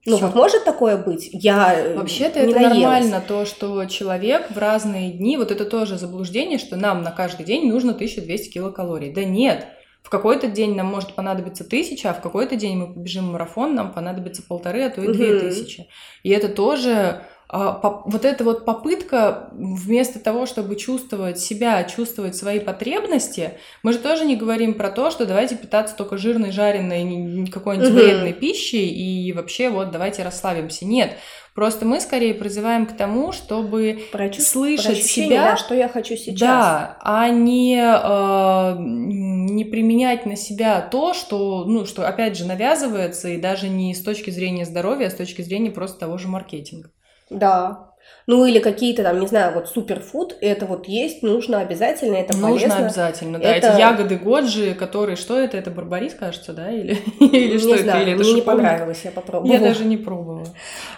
Ну 0.05 0.17
Всё. 0.17 0.27
вот 0.27 0.35
может 0.35 0.63
такое 0.63 0.97
быть? 0.97 1.29
Я 1.31 1.73
э, 1.73 1.95
вообще-то 1.95 2.39
это 2.39 2.53
наелась. 2.53 2.77
нормально 2.77 3.23
то, 3.27 3.45
что 3.45 3.85
человек 3.85 4.51
в 4.51 4.57
разные 4.57 5.11
дни, 5.11 5.37
вот 5.37 5.51
это 5.51 5.65
тоже 5.65 5.97
заблуждение, 5.97 6.59
что 6.59 6.75
нам 6.75 7.01
на 7.01 7.11
каждый 7.11 7.45
день 7.45 7.67
нужно 7.67 7.93
1200 7.93 8.51
килокалорий. 8.51 9.11
Да 9.11 9.23
нет, 9.23 9.65
в 10.03 10.09
какой-то 10.11 10.47
день 10.47 10.75
нам 10.75 10.85
может 10.85 11.15
понадобиться 11.15 11.63
тысяча, 11.63 12.11
а 12.11 12.13
в 12.13 12.21
какой-то 12.21 12.55
день 12.55 12.77
мы 12.77 12.93
побежим 12.93 13.31
марафон, 13.31 13.73
нам 13.73 13.91
понадобится 13.91 14.43
полторы, 14.43 14.83
а 14.83 14.89
то 14.91 15.01
и 15.01 15.11
две 15.11 15.33
угу. 15.33 15.39
тысячи. 15.39 15.87
И 16.21 16.29
это 16.29 16.49
тоже 16.49 17.23
вот 17.49 18.25
эта 18.25 18.43
вот 18.43 18.65
попытка 18.65 19.49
вместо 19.53 20.19
того, 20.19 20.45
чтобы 20.45 20.75
чувствовать 20.75 21.39
себя, 21.39 21.83
чувствовать 21.83 22.35
свои 22.35 22.59
потребности, 22.59 23.51
мы 23.83 23.93
же 23.93 23.99
тоже 23.99 24.25
не 24.25 24.35
говорим 24.35 24.73
про 24.73 24.89
то, 24.89 25.11
что 25.11 25.25
давайте 25.25 25.55
питаться 25.55 25.95
только 25.95 26.17
жирной, 26.17 26.51
жареной, 26.51 27.47
какой-нибудь 27.47 27.89
угу. 27.89 27.97
вредной 27.97 28.33
пищей 28.33 28.87
и 28.87 29.31
вообще 29.33 29.69
вот 29.69 29.91
давайте 29.91 30.23
расслабимся. 30.23 30.85
Нет, 30.85 31.11
Просто 31.55 31.85
мы 31.85 32.01
скорее 32.01 32.33
призываем 32.33 32.85
к 32.85 32.97
тому, 32.97 33.31
чтобы 33.31 34.01
про 34.11 34.29
слышать 34.33 35.05
себя, 35.05 35.51
да, 35.51 35.55
что 35.55 35.73
я 35.73 35.87
хочу 35.87 36.17
сейчас, 36.17 36.39
да, 36.41 36.97
а 37.01 37.29
не 37.29 37.77
э, 37.77 38.75
не 38.77 39.63
применять 39.63 40.25
на 40.25 40.35
себя 40.35 40.81
то, 40.81 41.13
что, 41.13 41.63
ну, 41.63 41.85
что 41.85 42.05
опять 42.05 42.37
же 42.37 42.43
навязывается 42.43 43.29
и 43.29 43.39
даже 43.39 43.69
не 43.69 43.95
с 43.95 44.03
точки 44.03 44.31
зрения 44.31 44.65
здоровья, 44.65 45.07
а 45.07 45.09
с 45.09 45.15
точки 45.15 45.43
зрения 45.43 45.71
просто 45.71 45.97
того 45.97 46.17
же 46.17 46.27
маркетинга. 46.27 46.91
Да. 47.29 47.91
Ну 48.27 48.45
или 48.45 48.59
какие-то 48.59 49.03
там, 49.03 49.19
не 49.19 49.27
знаю, 49.27 49.53
вот 49.53 49.67
суперфуд, 49.67 50.35
это 50.41 50.65
вот 50.65 50.87
есть, 50.87 51.21
нужно 51.21 51.59
обязательно, 51.59 52.15
это 52.15 52.33
нужно 52.33 52.49
полезно. 52.49 52.67
Нужно 52.67 52.85
обязательно, 52.85 53.39
да. 53.39 53.55
Это... 53.55 53.67
Эти 53.67 53.79
ягоды 53.79 54.15
годжи, 54.17 54.73
которые, 54.73 55.15
что 55.15 55.39
это? 55.39 55.57
Это 55.57 55.71
барбарис, 55.71 56.13
кажется, 56.13 56.53
да? 56.53 56.71
Или, 56.71 56.93
или 57.19 57.57
что 57.57 57.77
знаю, 57.77 58.01
это? 58.01 58.09
Или 58.09 58.13
мне 58.15 58.23
это 58.23 58.33
не 58.33 58.41
понравилось, 58.41 59.01
я 59.03 59.11
попробовала. 59.11 59.53
Я 59.53 59.59
даже 59.59 59.85
не 59.85 59.97
пробовала. 59.97 60.47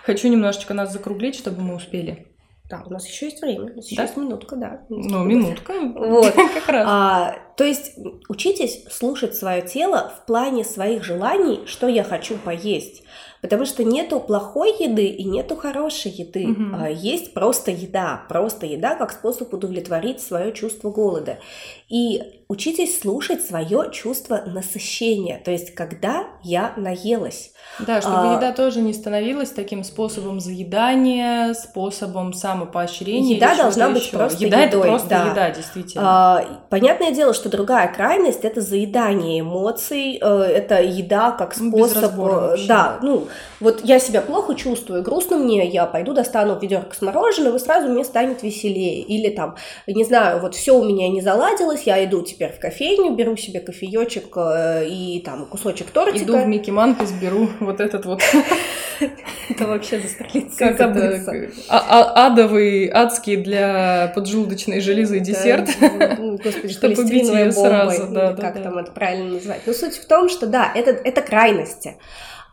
Хочу 0.03 0.27
немножечко 0.29 0.73
нас 0.73 0.91
закруглить, 0.91 1.35
чтобы 1.35 1.61
мы 1.61 1.75
успели. 1.75 2.27
Да, 2.69 2.83
у 2.85 2.91
нас 2.91 3.07
еще 3.07 3.27
есть 3.27 3.41
время, 3.41 3.71
у 3.71 3.75
нас 3.77 3.85
еще 3.85 3.95
да? 3.95 4.03
есть 4.03 4.17
минутка, 4.17 4.55
да. 4.57 4.81
Ну, 4.89 5.23
минутка, 5.23 5.73
вот. 5.95 6.33
как 6.53 6.67
раз. 6.67 6.85
А, 6.89 7.35
то 7.55 7.63
есть 7.63 7.93
учитесь 8.27 8.83
слушать 8.91 9.35
свое 9.35 9.61
тело 9.61 10.11
в 10.17 10.25
плане 10.25 10.65
своих 10.65 11.03
желаний, 11.03 11.61
что 11.65 11.87
я 11.87 12.03
хочу 12.03 12.35
поесть. 12.37 13.03
Потому 13.41 13.65
что 13.65 13.83
нету 13.83 14.19
плохой 14.19 14.71
еды 14.79 15.07
и 15.07 15.23
нету 15.23 15.55
хорошей 15.55 16.11
еды. 16.11 16.55
А 16.73 16.89
есть 16.89 17.33
просто 17.33 17.71
еда. 17.71 18.25
Просто 18.29 18.65
еда 18.65 18.95
как 18.95 19.11
способ 19.11 19.53
удовлетворить 19.53 20.21
свое 20.21 20.53
чувство 20.53 20.89
голода. 20.91 21.39
И 21.89 22.36
учитесь 22.49 22.99
слушать 22.99 23.43
свое 23.43 23.89
чувство 23.91 24.43
насыщения. 24.45 25.41
То 25.43 25.51
есть, 25.51 25.73
когда 25.75 26.27
я 26.43 26.73
наелась. 26.77 27.51
Да, 27.79 28.01
чтобы 28.01 28.31
а, 28.31 28.35
еда 28.37 28.53
тоже 28.53 28.79
не 28.79 28.93
становилась 28.93 29.49
таким 29.49 29.83
способом 29.83 30.39
заедания, 30.39 31.53
способом 31.53 32.33
самопоощрения. 32.33 33.35
Еда 33.35 33.55
должна 33.55 33.89
быть 33.89 34.03
еще. 34.03 34.17
просто 34.17 34.45
еда 34.45 34.63
едой. 34.63 34.79
это 34.79 34.87
просто 34.87 35.09
да. 35.09 35.31
еда, 35.31 35.49
действительно. 35.51 36.03
А, 36.05 36.45
понятное 36.69 37.11
дело, 37.11 37.33
что 37.33 37.49
другая 37.49 37.93
крайность 37.93 38.45
это 38.45 38.61
заедание 38.61 39.41
эмоций, 39.41 40.17
э, 40.21 40.25
это 40.25 40.81
еда 40.81 41.31
как 41.31 41.57
ну, 41.59 41.69
способ. 41.69 42.15
Ну, 42.15 42.55
да, 42.67 42.99
ну 43.01 43.27
вот 43.59 43.81
я 43.83 43.99
себя 43.99 44.21
плохо 44.21 44.55
чувствую, 44.55 45.03
грустно 45.03 45.37
мне, 45.37 45.67
я 45.67 45.85
пойду 45.85 46.13
достану 46.13 46.57
ведерко 46.59 46.95
с 46.95 47.01
мороженым, 47.01 47.55
и 47.55 47.59
сразу 47.59 47.89
мне 47.89 48.05
станет 48.05 48.41
веселее. 48.41 49.01
Или 49.01 49.29
там, 49.29 49.55
не 49.85 50.05
знаю, 50.05 50.39
вот 50.39 50.55
все 50.55 50.77
у 50.77 50.83
меня 50.83 51.09
не 51.09 51.21
заладилось, 51.21 51.83
я 51.83 52.03
иду 52.05 52.21
теперь 52.37 52.53
в 52.53 52.59
кофейню, 52.59 53.15
беру 53.15 53.35
себе 53.35 53.59
кофеечек 53.59 54.37
э, 54.37 54.87
и 54.87 55.21
там 55.25 55.47
кусочек 55.47 55.89
тортика. 55.89 56.23
Иду 56.23 56.37
в 56.37 56.47
Микки 56.47 56.69
Манкис, 56.69 57.11
беру 57.13 57.49
вот 57.59 57.79
этот 57.79 58.05
вот... 58.05 58.21
Это 59.49 59.65
вообще 59.65 59.99
застрелиться 59.99 60.57
Как 60.57 60.79
это? 60.79 61.21
А, 61.69 61.77
а, 61.77 62.27
адовый, 62.27 62.89
адский 62.89 63.37
для 63.37 64.11
поджелудочной 64.13 64.81
железы 64.81 65.19
десерт. 65.19 65.69
Господи, 66.43 66.67
чтобы 66.73 66.95
побить 66.95 67.29
ее 67.29 67.51
сразу. 67.51 68.13
Как 68.39 68.61
там 68.61 68.77
это 68.77 68.91
правильно 68.91 69.33
называть? 69.33 69.61
Но 69.65 69.73
суть 69.73 69.95
в 69.95 70.05
том, 70.05 70.29
что 70.29 70.47
да, 70.47 70.71
это 70.73 71.21
крайности. 71.21 71.95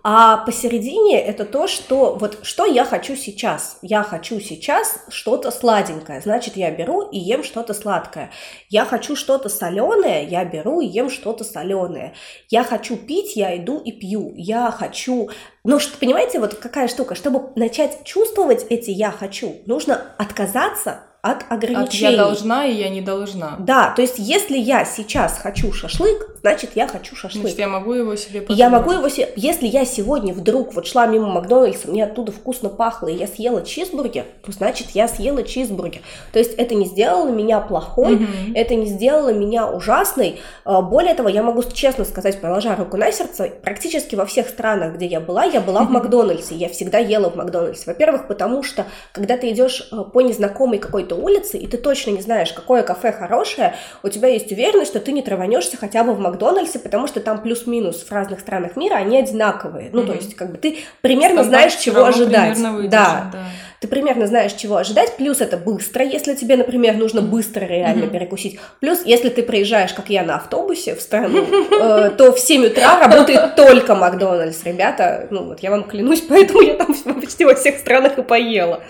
А 0.07 0.37
посередине 0.37 1.19
это 1.19 1.47
то, 1.47 1.67
что 1.67 2.15
вот 2.21 2.41
что 2.43 2.67
я 2.67 2.85
хочу 2.85 3.17
сейчас. 3.17 3.79
Я 3.81 4.03
хочу 4.03 4.39
сейчас 4.39 4.99
что-то 5.09 5.51
сладенькое, 5.51 6.21
значит 6.21 6.59
я 6.59 6.71
беру 6.71 7.09
и 7.09 7.19
ем 7.19 7.43
что-то 7.43 7.73
сладкое. 7.73 8.31
Я 8.69 8.85
хочу 8.85 9.17
что-то 9.17 9.49
соленое, 9.49 10.25
я 10.25 10.45
беру 10.45 10.83
и 10.83 10.87
ем 10.87 11.09
что-то 11.09 11.43
соленое. 11.43 12.13
Я 12.51 12.65
хочу 12.65 12.97
пить, 12.97 13.35
я 13.35 13.57
иду 13.57 13.79
и 13.79 13.93
пью. 13.93 14.35
Я 14.37 14.71
хочу 14.71 15.31
но 15.67 15.79
что, 15.79 15.97
понимаете, 15.97 16.41
вот 16.41 16.57
какая 16.57 16.89
штука, 16.89 17.15
чтобы 17.15 17.51
начать 17.57 18.05
чувствовать 18.05 18.67
эти 18.69 18.91
«я 18.91 19.11
хочу», 19.11 19.63
нужно 19.65 19.99
отказаться 20.19 21.01
от 21.25 21.50
ограничений. 21.50 22.09
От 22.09 22.12
я 22.12 22.16
должна 22.19 22.66
и 22.66 22.75
я 22.75 22.90
не 22.90 23.00
должна. 23.00 23.57
Да, 23.59 23.95
то 23.97 24.02
есть 24.02 24.16
если 24.19 24.59
я 24.59 24.85
сейчас 24.85 25.38
хочу 25.38 25.73
шашлык, 25.73 26.37
значит 26.43 26.73
я 26.75 26.87
хочу 26.87 27.16
шашлык. 27.16 27.40
Значит, 27.40 27.59
я 27.59 27.69
могу 27.69 27.95
его 27.95 28.14
себе 28.14 28.43
позволить. 28.43 28.59
Я 28.59 28.69
могу 28.69 28.93
его 28.93 29.09
себе... 29.09 29.31
Если 29.35 29.66
я 29.66 29.87
сегодня 29.87 30.35
вдруг 30.35 30.75
вот 30.75 30.87
шла 30.87 31.07
мимо 31.07 31.28
Макдональдса, 31.28 31.88
мне 31.88 32.04
оттуда 32.04 32.31
вкусно 32.31 32.69
пахло, 32.69 33.09
и 33.09 33.14
я 33.14 33.26
съела 33.26 33.62
чизбургер, 33.62 34.26
то 34.45 34.52
значит 34.52 34.90
я 34.90 35.09
съела 35.09 35.43
чизбургер. 35.43 36.02
То 36.35 36.38
есть 36.38 36.52
это 36.59 36.75
не 36.75 36.85
сделало 36.85 37.31
меня 37.31 37.59
плохой, 37.61 38.16
угу. 38.16 38.26
это 38.54 38.75
не 38.75 38.85
сделало 38.85 39.33
меня 39.33 39.66
ужасной. 39.66 40.43
А, 40.66 40.83
более 40.83 41.14
того, 41.14 41.31
я 41.31 41.43
могу 41.43 41.62
честно 41.73 42.04
сказать, 42.04 42.38
положа 42.38 42.76
руку 42.76 42.99
на 42.99 43.11
сердце, 43.12 43.50
практически 43.62 44.14
во 44.14 44.26
всех 44.26 44.50
странах, 44.50 44.97
где 44.97 45.07
я 45.07 45.21
была, 45.21 45.45
я 45.45 45.62
была 45.62 45.85
в 45.85 45.90
Макдональдсе, 45.90 46.55
я 46.55 46.68
всегда 46.68 46.99
ела 46.99 47.31
в 47.31 47.37
Макдональдсе. 47.37 47.85
Во-первых, 47.87 48.29
потому 48.29 48.62
что 48.62 48.85
когда 49.12 49.38
ты 49.38 49.51
идешь 49.51 49.88
а, 49.90 50.05
по 50.05 50.20
незнакомой 50.20 50.77
какой-то 50.77 51.13
улице, 51.14 51.59
и 51.59 51.66
ты 51.66 51.77
точно 51.77 52.11
не 52.11 52.22
знаешь, 52.22 52.53
какое 52.53 52.83
кафе 52.83 53.12
хорошее, 53.12 53.74
у 54.03 54.09
тебя 54.09 54.29
есть 54.29 54.50
уверенность, 54.53 54.90
что 54.90 55.00
ты 55.00 55.12
не 55.12 55.22
траванешься 55.22 55.77
хотя 55.77 56.05
бы 56.05 56.14
в 56.14 56.18
Макдональдсе, 56.18 56.79
потому 56.79 57.07
что 57.07 57.20
там 57.20 57.42
плюс-минус 57.42 58.05
в 58.09 58.12
разных 58.12 58.40
странах 58.40 58.77
мира 58.77 58.94
они 58.96 59.18
одинаковые. 59.18 59.90
Ну, 59.92 60.03
mm-hmm. 60.03 60.07
то 60.07 60.12
есть, 60.12 60.35
как 60.35 60.50
бы 60.50 60.59
ты 60.59 60.79
примерно 61.00 61.42
Стандарт 61.42 61.70
знаешь, 61.70 61.74
чего 61.77 62.05
ожидать. 62.05 62.59
Выйдешь, 62.59 62.90
да. 62.90 63.31
да. 63.33 63.44
Ты 63.81 63.88
примерно 63.88 64.27
знаешь, 64.27 64.53
чего 64.55 64.77
ожидать. 64.77 65.16
Плюс 65.18 65.42
это 65.42 65.59
быстро, 65.59 66.05
если 66.05 66.35
тебе, 66.35 66.57
например, 66.57 66.96
нужно 66.96 67.20
быстро 67.20 67.66
реально 67.66 68.05
mm-hmm. 68.05 68.11
перекусить. 68.12 68.59
Плюс, 68.81 69.03
если 69.05 69.29
ты 69.29 69.42
приезжаешь, 69.42 69.92
как 69.92 70.09
я, 70.09 70.22
на 70.22 70.37
автобусе 70.37 70.94
в 70.94 71.03
страну, 71.03 71.44
э, 71.44 72.11
то 72.16 72.33
в 72.33 72.38
7 72.40 72.64
утра 72.64 72.98
работает 72.98 73.55
только 73.57 73.94
Макдональдс, 73.94 74.64
ребята. 74.64 75.27
Ну, 75.31 75.44
вот 75.44 75.61
я 75.61 75.70
вам 75.70 75.85
клянусь, 75.85 76.20
поэтому 76.29 76.62
я 76.62 76.77
там 76.77 76.94
почти 77.20 77.44
во 77.44 77.55
всех 77.55 77.79
странах 77.79 78.16
и 78.16 78.22
поела. 78.22 78.83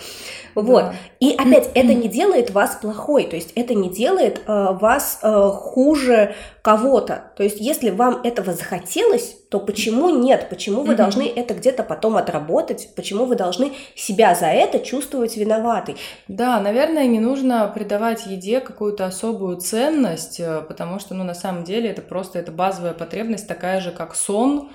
Вот. 0.55 0.83
Да. 0.83 0.95
И 1.19 1.35
опять, 1.35 1.69
это 1.75 1.93
не 1.93 2.07
делает 2.07 2.51
вас 2.51 2.77
плохой, 2.81 3.25
то 3.25 3.35
есть 3.35 3.51
это 3.55 3.73
не 3.73 3.89
делает 3.89 4.41
э, 4.47 4.67
вас 4.79 5.19
э, 5.21 5.49
хуже 5.53 6.33
кого-то. 6.61 7.31
То 7.35 7.43
есть 7.43 7.59
если 7.59 7.89
вам 7.89 8.21
этого 8.23 8.53
захотелось, 8.53 9.37
то 9.49 9.59
почему 9.59 10.09
нет? 10.09 10.47
Почему 10.49 10.83
вы 10.83 10.93
mm-hmm. 10.93 10.97
должны 10.97 11.23
это 11.23 11.53
где-то 11.53 11.83
потом 11.83 12.17
отработать? 12.17 12.89
Почему 12.95 13.25
вы 13.25 13.35
должны 13.35 13.73
себя 13.95 14.33
за 14.33 14.47
это 14.47 14.79
чувствовать 14.79 15.37
виноватой? 15.37 15.97
Да, 16.27 16.59
наверное, 16.59 17.05
не 17.05 17.19
нужно 17.19 17.71
придавать 17.73 18.25
еде 18.25 18.61
какую-то 18.61 19.05
особую 19.05 19.57
ценность, 19.57 20.39
э, 20.39 20.61
потому 20.61 20.99
что, 20.99 21.13
ну, 21.13 21.23
на 21.23 21.35
самом 21.35 21.65
деле, 21.65 21.89
это 21.89 22.01
просто 22.01 22.39
это 22.39 22.51
базовая 22.51 22.93
потребность, 22.93 23.47
такая 23.47 23.81
же, 23.81 23.91
как 23.91 24.15
сон, 24.15 24.69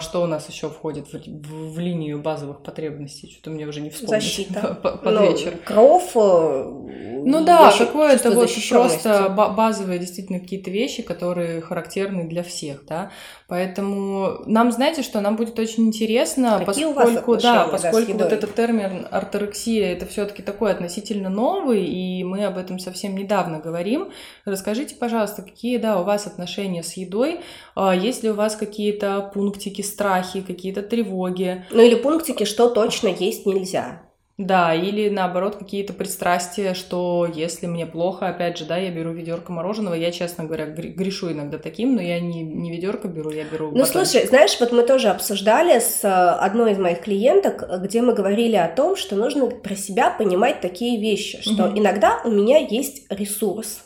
что 0.00 0.22
у 0.22 0.26
нас 0.26 0.48
еще 0.48 0.68
входит 0.68 1.08
в, 1.12 1.14
в, 1.14 1.74
в 1.74 1.78
линию 1.78 2.20
базовых 2.20 2.62
потребностей? 2.62 3.30
Что-то 3.30 3.50
мне 3.50 3.66
уже 3.66 3.80
не 3.80 3.90
вспомнить. 3.90 4.22
Защита. 4.22 4.74
Под 4.82 5.04
ну, 5.04 5.32
вечер. 5.32 5.56
Кровь. 5.64 6.12
Э, 6.14 7.22
ну 7.24 7.44
да, 7.44 7.72
такое 7.72 8.12
это 8.12 8.30
вот 8.30 8.50
просто 8.68 9.28
базовые 9.30 9.98
действительно 9.98 10.40
какие-то 10.40 10.70
вещи, 10.70 11.02
которые 11.02 11.62
характерны 11.62 12.28
для 12.28 12.42
всех, 12.42 12.84
да. 12.86 13.10
Поэтому 13.48 14.42
нам, 14.46 14.72
знаете, 14.72 15.02
что 15.02 15.20
нам 15.20 15.36
будет 15.36 15.58
очень 15.58 15.86
интересно, 15.86 16.62
Какие 16.64 16.92
поскольку, 16.92 17.36
да, 17.36 17.68
поскольку 17.68 18.12
вот 18.12 18.32
этот 18.32 18.54
термин 18.54 19.06
орторексия 19.10 19.92
это 19.92 20.06
все-таки 20.06 20.42
такой 20.42 20.72
относительно 20.72 21.28
новый, 21.28 21.84
и 21.84 22.24
мы 22.24 22.44
об 22.44 22.58
этом 22.58 22.78
совсем 22.78 23.16
недавно 23.16 23.58
говорим. 23.58 24.10
Расскажите, 24.44 24.94
пожалуйста, 24.94 25.42
какие, 25.42 25.78
да, 25.78 26.00
у 26.00 26.04
вас 26.04 26.26
отношения 26.26 26.82
с 26.82 26.94
едой, 26.94 27.40
а, 27.74 27.94
есть 27.94 28.22
ли 28.22 28.30
у 28.30 28.34
вас 28.34 28.56
какие-то 28.56 29.30
пунктики, 29.54 29.82
страхи, 29.82 30.40
какие-то 30.40 30.82
тревоги? 30.82 31.64
Ну 31.70 31.82
или 31.82 31.94
пунктики, 31.94 32.44
что 32.44 32.68
точно 32.68 33.08
есть 33.08 33.46
нельзя. 33.46 34.02
Да, 34.36 34.74
или 34.74 35.08
наоборот 35.10 35.54
какие-то 35.54 35.92
пристрастия, 35.92 36.74
что 36.74 37.30
если 37.32 37.66
мне 37.66 37.86
плохо, 37.86 38.26
опять 38.26 38.58
же, 38.58 38.64
да, 38.64 38.76
я 38.76 38.90
беру 38.90 39.12
ведерко 39.12 39.52
мороженого. 39.52 39.94
Я, 39.94 40.10
честно 40.10 40.42
говоря, 40.42 40.66
грешу 40.66 41.30
иногда 41.30 41.56
таким, 41.58 41.94
но 41.94 42.02
я 42.02 42.18
не, 42.18 42.42
не 42.42 42.72
ведерко 42.72 43.06
беру, 43.06 43.30
я 43.30 43.44
беру. 43.44 43.66
Ну, 43.66 43.84
батончик. 43.84 43.92
слушай, 43.92 44.26
знаешь, 44.26 44.56
вот 44.58 44.72
мы 44.72 44.82
тоже 44.82 45.08
обсуждали 45.08 45.78
с 45.78 46.02
э, 46.02 46.08
одной 46.08 46.72
из 46.72 46.78
моих 46.78 47.02
клиенток, 47.02 47.64
где 47.82 48.02
мы 48.02 48.12
говорили 48.12 48.56
о 48.56 48.66
том, 48.66 48.96
что 48.96 49.14
нужно 49.14 49.46
про 49.46 49.76
себя 49.76 50.10
понимать 50.10 50.60
такие 50.60 51.00
вещи, 51.00 51.40
что 51.40 51.66
угу. 51.66 51.78
иногда 51.78 52.20
у 52.24 52.30
меня 52.30 52.58
есть 52.58 53.06
ресурс, 53.10 53.84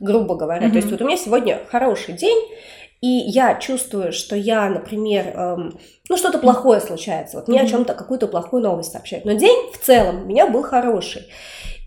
грубо 0.00 0.36
говоря. 0.36 0.68
Угу. 0.68 0.72
То 0.72 0.76
есть 0.78 0.90
вот 0.90 1.02
у 1.02 1.04
меня 1.04 1.18
сегодня 1.18 1.60
хороший 1.70 2.14
день, 2.14 2.38
и 3.02 3.08
я 3.08 3.56
чувствую, 3.56 4.12
что 4.12 4.36
я, 4.36 4.70
например, 4.70 5.26
эм, 5.34 5.78
ну 6.08 6.16
что-то 6.16 6.38
плохое 6.38 6.80
случается, 6.80 7.36
вот 7.36 7.48
мне 7.48 7.60
mm-hmm. 7.60 7.64
о 7.64 7.68
чем-то 7.68 7.94
какую-то 7.94 8.28
плохую 8.28 8.62
новость 8.62 8.92
сообщают, 8.92 9.24
но 9.24 9.32
день 9.32 9.72
в 9.74 9.84
целом 9.84 10.22
у 10.22 10.24
меня 10.24 10.46
был 10.46 10.62
хороший. 10.62 11.26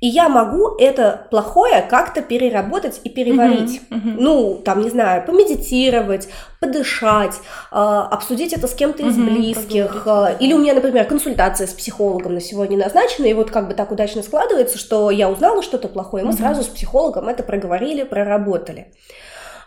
И 0.01 0.07
я 0.07 0.27
могу 0.27 0.75
это 0.77 1.27
плохое 1.31 1.81
как-то 1.89 2.21
переработать 2.21 2.99
и 3.05 3.09
переварить. 3.09 3.81
Мгм, 3.89 4.09
мгм. 4.09 4.17
Ну, 4.23 4.61
там, 4.63 4.81
не 4.81 4.89
знаю, 4.89 5.25
помедитировать, 5.25 6.27
подышать, 6.59 7.35
э, 7.71 7.75
обсудить 7.75 8.51
это 8.51 8.67
с 8.67 8.73
кем-то 8.73 9.03
из 9.03 9.17
Мгм, 9.17 9.33
близких. 9.33 10.03
э, 10.05 10.35
Или 10.41 10.53
у 10.53 10.59
меня, 10.59 10.73
например, 10.73 11.05
консультация 11.05 11.65
с 11.65 11.73
психологом 11.73 12.33
на 12.33 12.41
сегодня 12.41 12.77
назначена, 12.77 13.25
и 13.25 13.33
вот 13.33 13.51
как 13.51 13.69
бы 13.69 13.73
так 13.73 13.89
удачно 13.89 14.21
складывается, 14.21 14.77
что 14.77 15.09
я 15.11 15.29
узнала 15.29 15.63
что-то 15.63 15.87
плохое, 15.87 16.23
и 16.23 16.25
мы 16.25 16.33
Мгм. 16.33 16.41
сразу 16.41 16.63
с 16.63 16.67
психологом 16.67 17.29
это 17.29 17.43
проговорили, 17.43 18.03
проработали. 18.03 18.87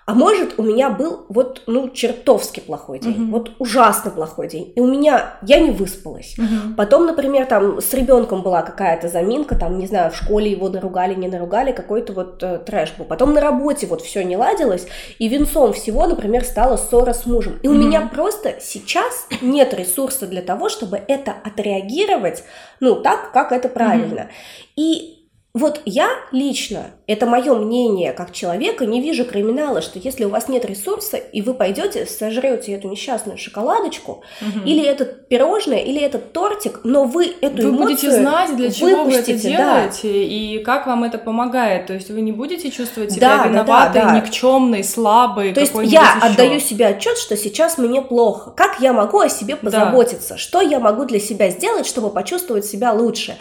А 0.09 0.15
может, 0.15 0.55
у 0.59 0.63
меня 0.63 0.89
был 0.89 1.27
вот, 1.29 1.65
ну, 1.67 1.91
чертовски 1.91 2.61
плохой 2.61 2.99
день, 2.99 3.13
Мгм. 3.25 3.31
вот 3.31 3.51
ужасно 3.59 4.11
плохой 4.11 4.49
день, 4.49 4.73
и 4.75 4.81
у 4.81 4.87
меня, 4.87 5.35
я 5.43 5.61
не 5.61 5.71
выспалась. 5.71 6.35
Мгм. 6.39 6.77
Потом, 6.77 7.05
например, 7.05 7.45
там 7.45 7.79
с 7.79 7.93
ребенком 7.93 8.41
была 8.43 8.63
какая-то 8.63 9.09
заминка, 9.09 9.55
там, 9.55 9.79
не 9.79 9.87
знаю, 9.87 10.11
в 10.11 10.17
школе 10.17 10.51
его 10.51 10.71
наругали, 10.71 11.15
не 11.15 11.29
наругали, 11.29 11.73
какой-то 11.73 12.15
вот 12.15 12.43
э, 12.43 12.57
трэш 12.57 12.95
был. 12.97 13.05
Потом 13.05 13.35
на 13.35 13.43
работе 13.43 13.87
вот 13.87 14.01
все 14.01 14.25
не 14.25 14.39
ладилось, 14.39 14.87
и 15.19 15.29
венцом 15.29 15.75
всего, 15.75 16.07
например, 16.07 16.43
стала 16.43 16.79
ссора 16.79 17.13
с 17.13 17.27
мужем. 17.27 17.59
И 17.63 17.69
у 17.69 17.75
Мгм. 17.75 17.81
меня 17.87 18.01
просто 18.11 18.55
сейчас 18.63 19.27
нет 19.43 19.75
ресурса 19.75 20.27
для 20.27 20.41
того, 20.41 20.71
чтобы 20.71 21.03
это 21.07 21.35
отреагировать, 21.45 22.45
ну, 22.81 22.95
так, 23.03 23.31
как 23.33 23.53
это 23.53 23.69
правильно. 23.69 24.29
И 24.75 25.18
вот 25.55 25.81
я 25.87 26.11
лично, 26.31 26.91
это 27.07 27.25
мое 27.27 27.55
мнение 27.55 28.13
как 28.13 28.33
человека, 28.33 28.85
не 28.87 29.01
вижу 29.01 29.25
криминала, 29.25 29.81
что 29.81 29.99
если 29.99 30.25
у 30.25 30.29
вас 30.29 30.47
нет 30.49 30.65
ресурса, 30.67 31.17
и 31.17 31.41
вы 31.43 31.55
пойдете, 31.55 32.07
сожрете 32.07 32.73
эту 32.75 32.89
несчастную 32.89 33.39
шоколадочку, 33.39 34.23
Мгм. 34.41 34.67
или 34.67 34.85
этот 34.85 35.27
пирожное, 35.29 35.79
или 35.79 36.01
этот 36.01 36.33
тортик, 36.33 36.81
но 36.85 37.05
вы 37.05 37.35
эту 37.41 37.63
Вы 37.63 37.69
эмоцию 37.71 37.79
будете 37.89 38.11
знать, 38.13 38.57
для 38.57 38.71
чего 38.71 39.05
вы 39.05 39.13
это 39.15 39.31
выпустите, 39.33 39.49
да. 39.51 39.57
делаете 39.57 40.25
и 40.25 40.63
как 40.63 40.87
вам 40.87 41.03
это 41.05 41.19
помогает. 41.19 41.87
То 41.87 41.95
есть 41.95 42.11
вы 42.11 42.21
не 42.21 42.33
будете 42.33 42.71
чувствовать 42.71 43.09
Да, 43.11 43.15
себя 43.17 43.29
да, 43.29 43.43
да, 43.45 43.49
виноватой, 43.49 44.03
да. 44.03 44.21
никчемной, 44.21 44.85
слабой. 44.85 45.55
То 45.55 45.61
есть 45.61 45.73
я 45.75 46.15
еще. 46.17 46.27
отдаю 46.27 46.61
себе 46.61 46.87
отчет, 46.89 47.17
что 47.17 47.37
сейчас 47.37 47.79
мне 47.79 48.03
плохо. 48.03 48.51
Как 48.51 48.81
я 48.81 48.93
могу 48.93 49.19
о 49.21 49.29
себе 49.31 49.57
позаботиться? 49.57 50.37
Что 50.37 50.61
я 50.61 50.79
могу 50.79 51.05
для 51.07 51.19
себя 51.19 51.49
сделать, 51.51 51.87
чтобы 51.87 52.11
почувствовать 52.11 52.67
себя 52.67 52.93
лучше? 52.93 53.39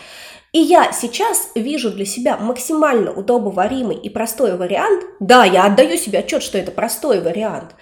И 0.57 0.59
я 0.59 0.91
сейчас 0.91 1.51
вижу 1.53 1.91
для 1.91 2.03
себя 2.03 2.35
максимально 2.35 3.11
удобоваримый 3.11 3.95
и 3.95 4.09
простой 4.09 4.57
вариант. 4.57 5.03
Да, 5.19 5.45
я 5.45 5.65
отдаю 5.65 5.97
себе 5.97 6.17
отчет, 6.17 6.41
что 6.41 6.57
это 6.57 6.71
простой 6.71 7.21
вариант. 7.21 7.75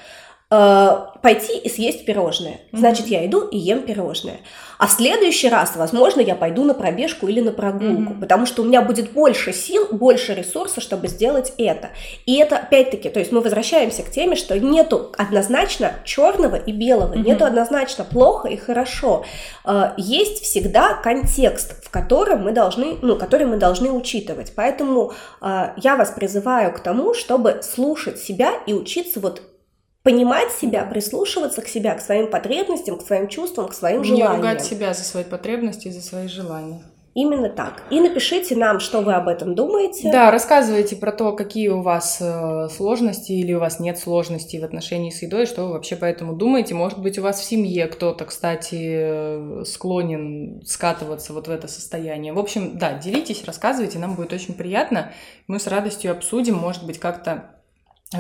Э, 0.52 1.08
пойти 1.24 1.58
и 1.58 1.70
съесть 1.70 2.06
пирожное. 2.06 2.60
Значит, 2.72 3.08
я 3.08 3.26
иду 3.26 3.48
и 3.48 3.58
ем 3.58 3.82
пирожное. 3.82 4.42
А 4.78 4.86
в 4.86 4.92
следующий 4.92 5.50
раз, 5.50 5.76
возможно, 5.76 6.22
я 6.22 6.36
пойду 6.36 6.64
на 6.64 6.76
пробежку 6.76 7.28
или 7.28 7.40
на 7.40 7.52
прогулку, 7.52 8.14
потому 8.14 8.46
что 8.46 8.62
у 8.62 8.66
меня 8.66 8.84
будет 8.84 9.12
больше 9.12 9.54
сил, 9.54 9.88
больше 9.90 10.36
ресурсов, 10.36 10.84
чтобы 10.84 11.08
сделать 11.08 11.54
это. 11.58 11.90
И 12.28 12.36
это 12.36 12.58
опять-таки, 12.58 13.10
то 13.10 13.20
есть 13.20 13.32
мы 13.32 13.42
возвращаемся 13.42 14.04
к 14.04 14.12
теме, 14.12 14.36
что 14.36 14.60
нету 14.60 15.12
однозначно 15.18 15.94
черного 16.04 16.58
и 16.58 16.72
белого, 16.72 17.16
нету 17.16 17.46
однозначно 17.46 18.04
плохо 18.04 18.48
и 18.48 18.56
хорошо. 18.56 19.26
Э, 19.66 19.94
Есть 19.98 20.44
всегда 20.44 20.94
контекст, 20.94 21.84
в 21.84 21.90
котором 21.90 22.44
мы 22.44 22.52
должны, 22.52 22.98
ну, 23.02 23.18
который 23.18 23.48
мы 23.48 23.58
должны 23.58 23.92
учитывать. 23.92 24.54
Поэтому 24.56 25.14
э, 25.42 25.74
я 25.78 25.96
вас 25.96 26.12
призываю 26.12 26.72
к 26.72 26.82
тому, 26.82 27.16
чтобы 27.16 27.62
слушать 27.64 28.20
себя 28.20 28.52
и 28.68 28.74
учиться 28.74 29.20
вот 29.20 29.42
понимать 30.06 30.52
себя, 30.52 30.86
прислушиваться 30.86 31.64
к 31.64 31.68
себя, 31.68 31.96
к 31.96 32.00
своим 32.00 32.30
потребностям, 32.30 33.00
к 33.00 33.02
своим 33.02 33.28
чувствам, 33.28 33.68
к 33.68 33.74
своим 33.74 34.04
Не 34.04 34.10
желаниям. 34.10 34.36
ругать 34.36 34.64
себя 34.64 34.94
за 34.94 35.04
свои 35.04 35.24
потребности 35.24 35.88
и 35.88 35.92
за 35.92 36.02
свои 36.02 36.28
желания. 36.28 36.84
Именно 37.16 37.50
так. 37.50 37.82
И 37.90 38.00
напишите 38.00 38.56
нам, 38.56 38.80
что 38.80 39.02
вы 39.02 39.14
об 39.14 39.28
этом 39.28 39.56
думаете. 39.56 40.12
Да, 40.12 40.30
рассказывайте 40.30 40.96
про 40.96 41.12
то, 41.12 41.32
какие 41.32 41.70
у 41.70 41.82
вас 41.82 42.20
э, 42.22 42.68
сложности 42.70 43.32
или 43.32 43.54
у 43.54 43.60
вас 43.60 43.80
нет 43.80 43.98
сложностей 43.98 44.60
в 44.60 44.66
отношении 44.66 45.10
с 45.10 45.24
едой, 45.24 45.48
что 45.48 45.66
вы 45.66 45.72
вообще 45.74 45.96
по 45.96 46.06
этому 46.06 46.34
думаете. 46.34 46.76
Может 46.76 47.00
быть, 47.00 47.18
у 47.18 47.24
вас 47.24 47.40
в 47.40 47.44
семье 47.44 47.88
кто-то, 47.88 48.26
кстати, 48.26 48.78
э, 48.82 49.64
склонен 49.66 50.62
скатываться 50.66 51.34
вот 51.34 51.48
в 51.48 51.52
это 51.52 51.68
состояние. 51.68 52.32
В 52.34 52.38
общем, 52.38 52.78
да, 52.78 52.94
делитесь, 52.94 53.44
рассказывайте, 53.46 53.98
нам 53.98 54.14
будет 54.14 54.34
очень 54.34 54.54
приятно. 54.54 55.14
Мы 55.48 55.60
с 55.60 55.66
радостью 55.66 56.12
обсудим, 56.12 56.58
может 56.58 56.86
быть, 56.86 57.00
как-то 57.00 57.55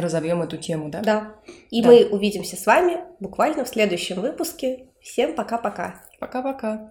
разовьем 0.02 0.42
эту 0.42 0.58
тему, 0.58 0.90
да? 0.90 1.02
Да. 1.02 1.36
И 1.70 1.82
Да. 1.82 1.90
мы 1.90 2.06
увидимся 2.06 2.56
с 2.56 2.66
вами 2.66 2.98
буквально 3.20 3.66
в 3.66 3.70
следующем 3.70 4.22
выпуске. 4.22 4.88
Всем 5.02 5.36
пока-пока. 5.36 6.04
Пока-пока. 6.20 6.90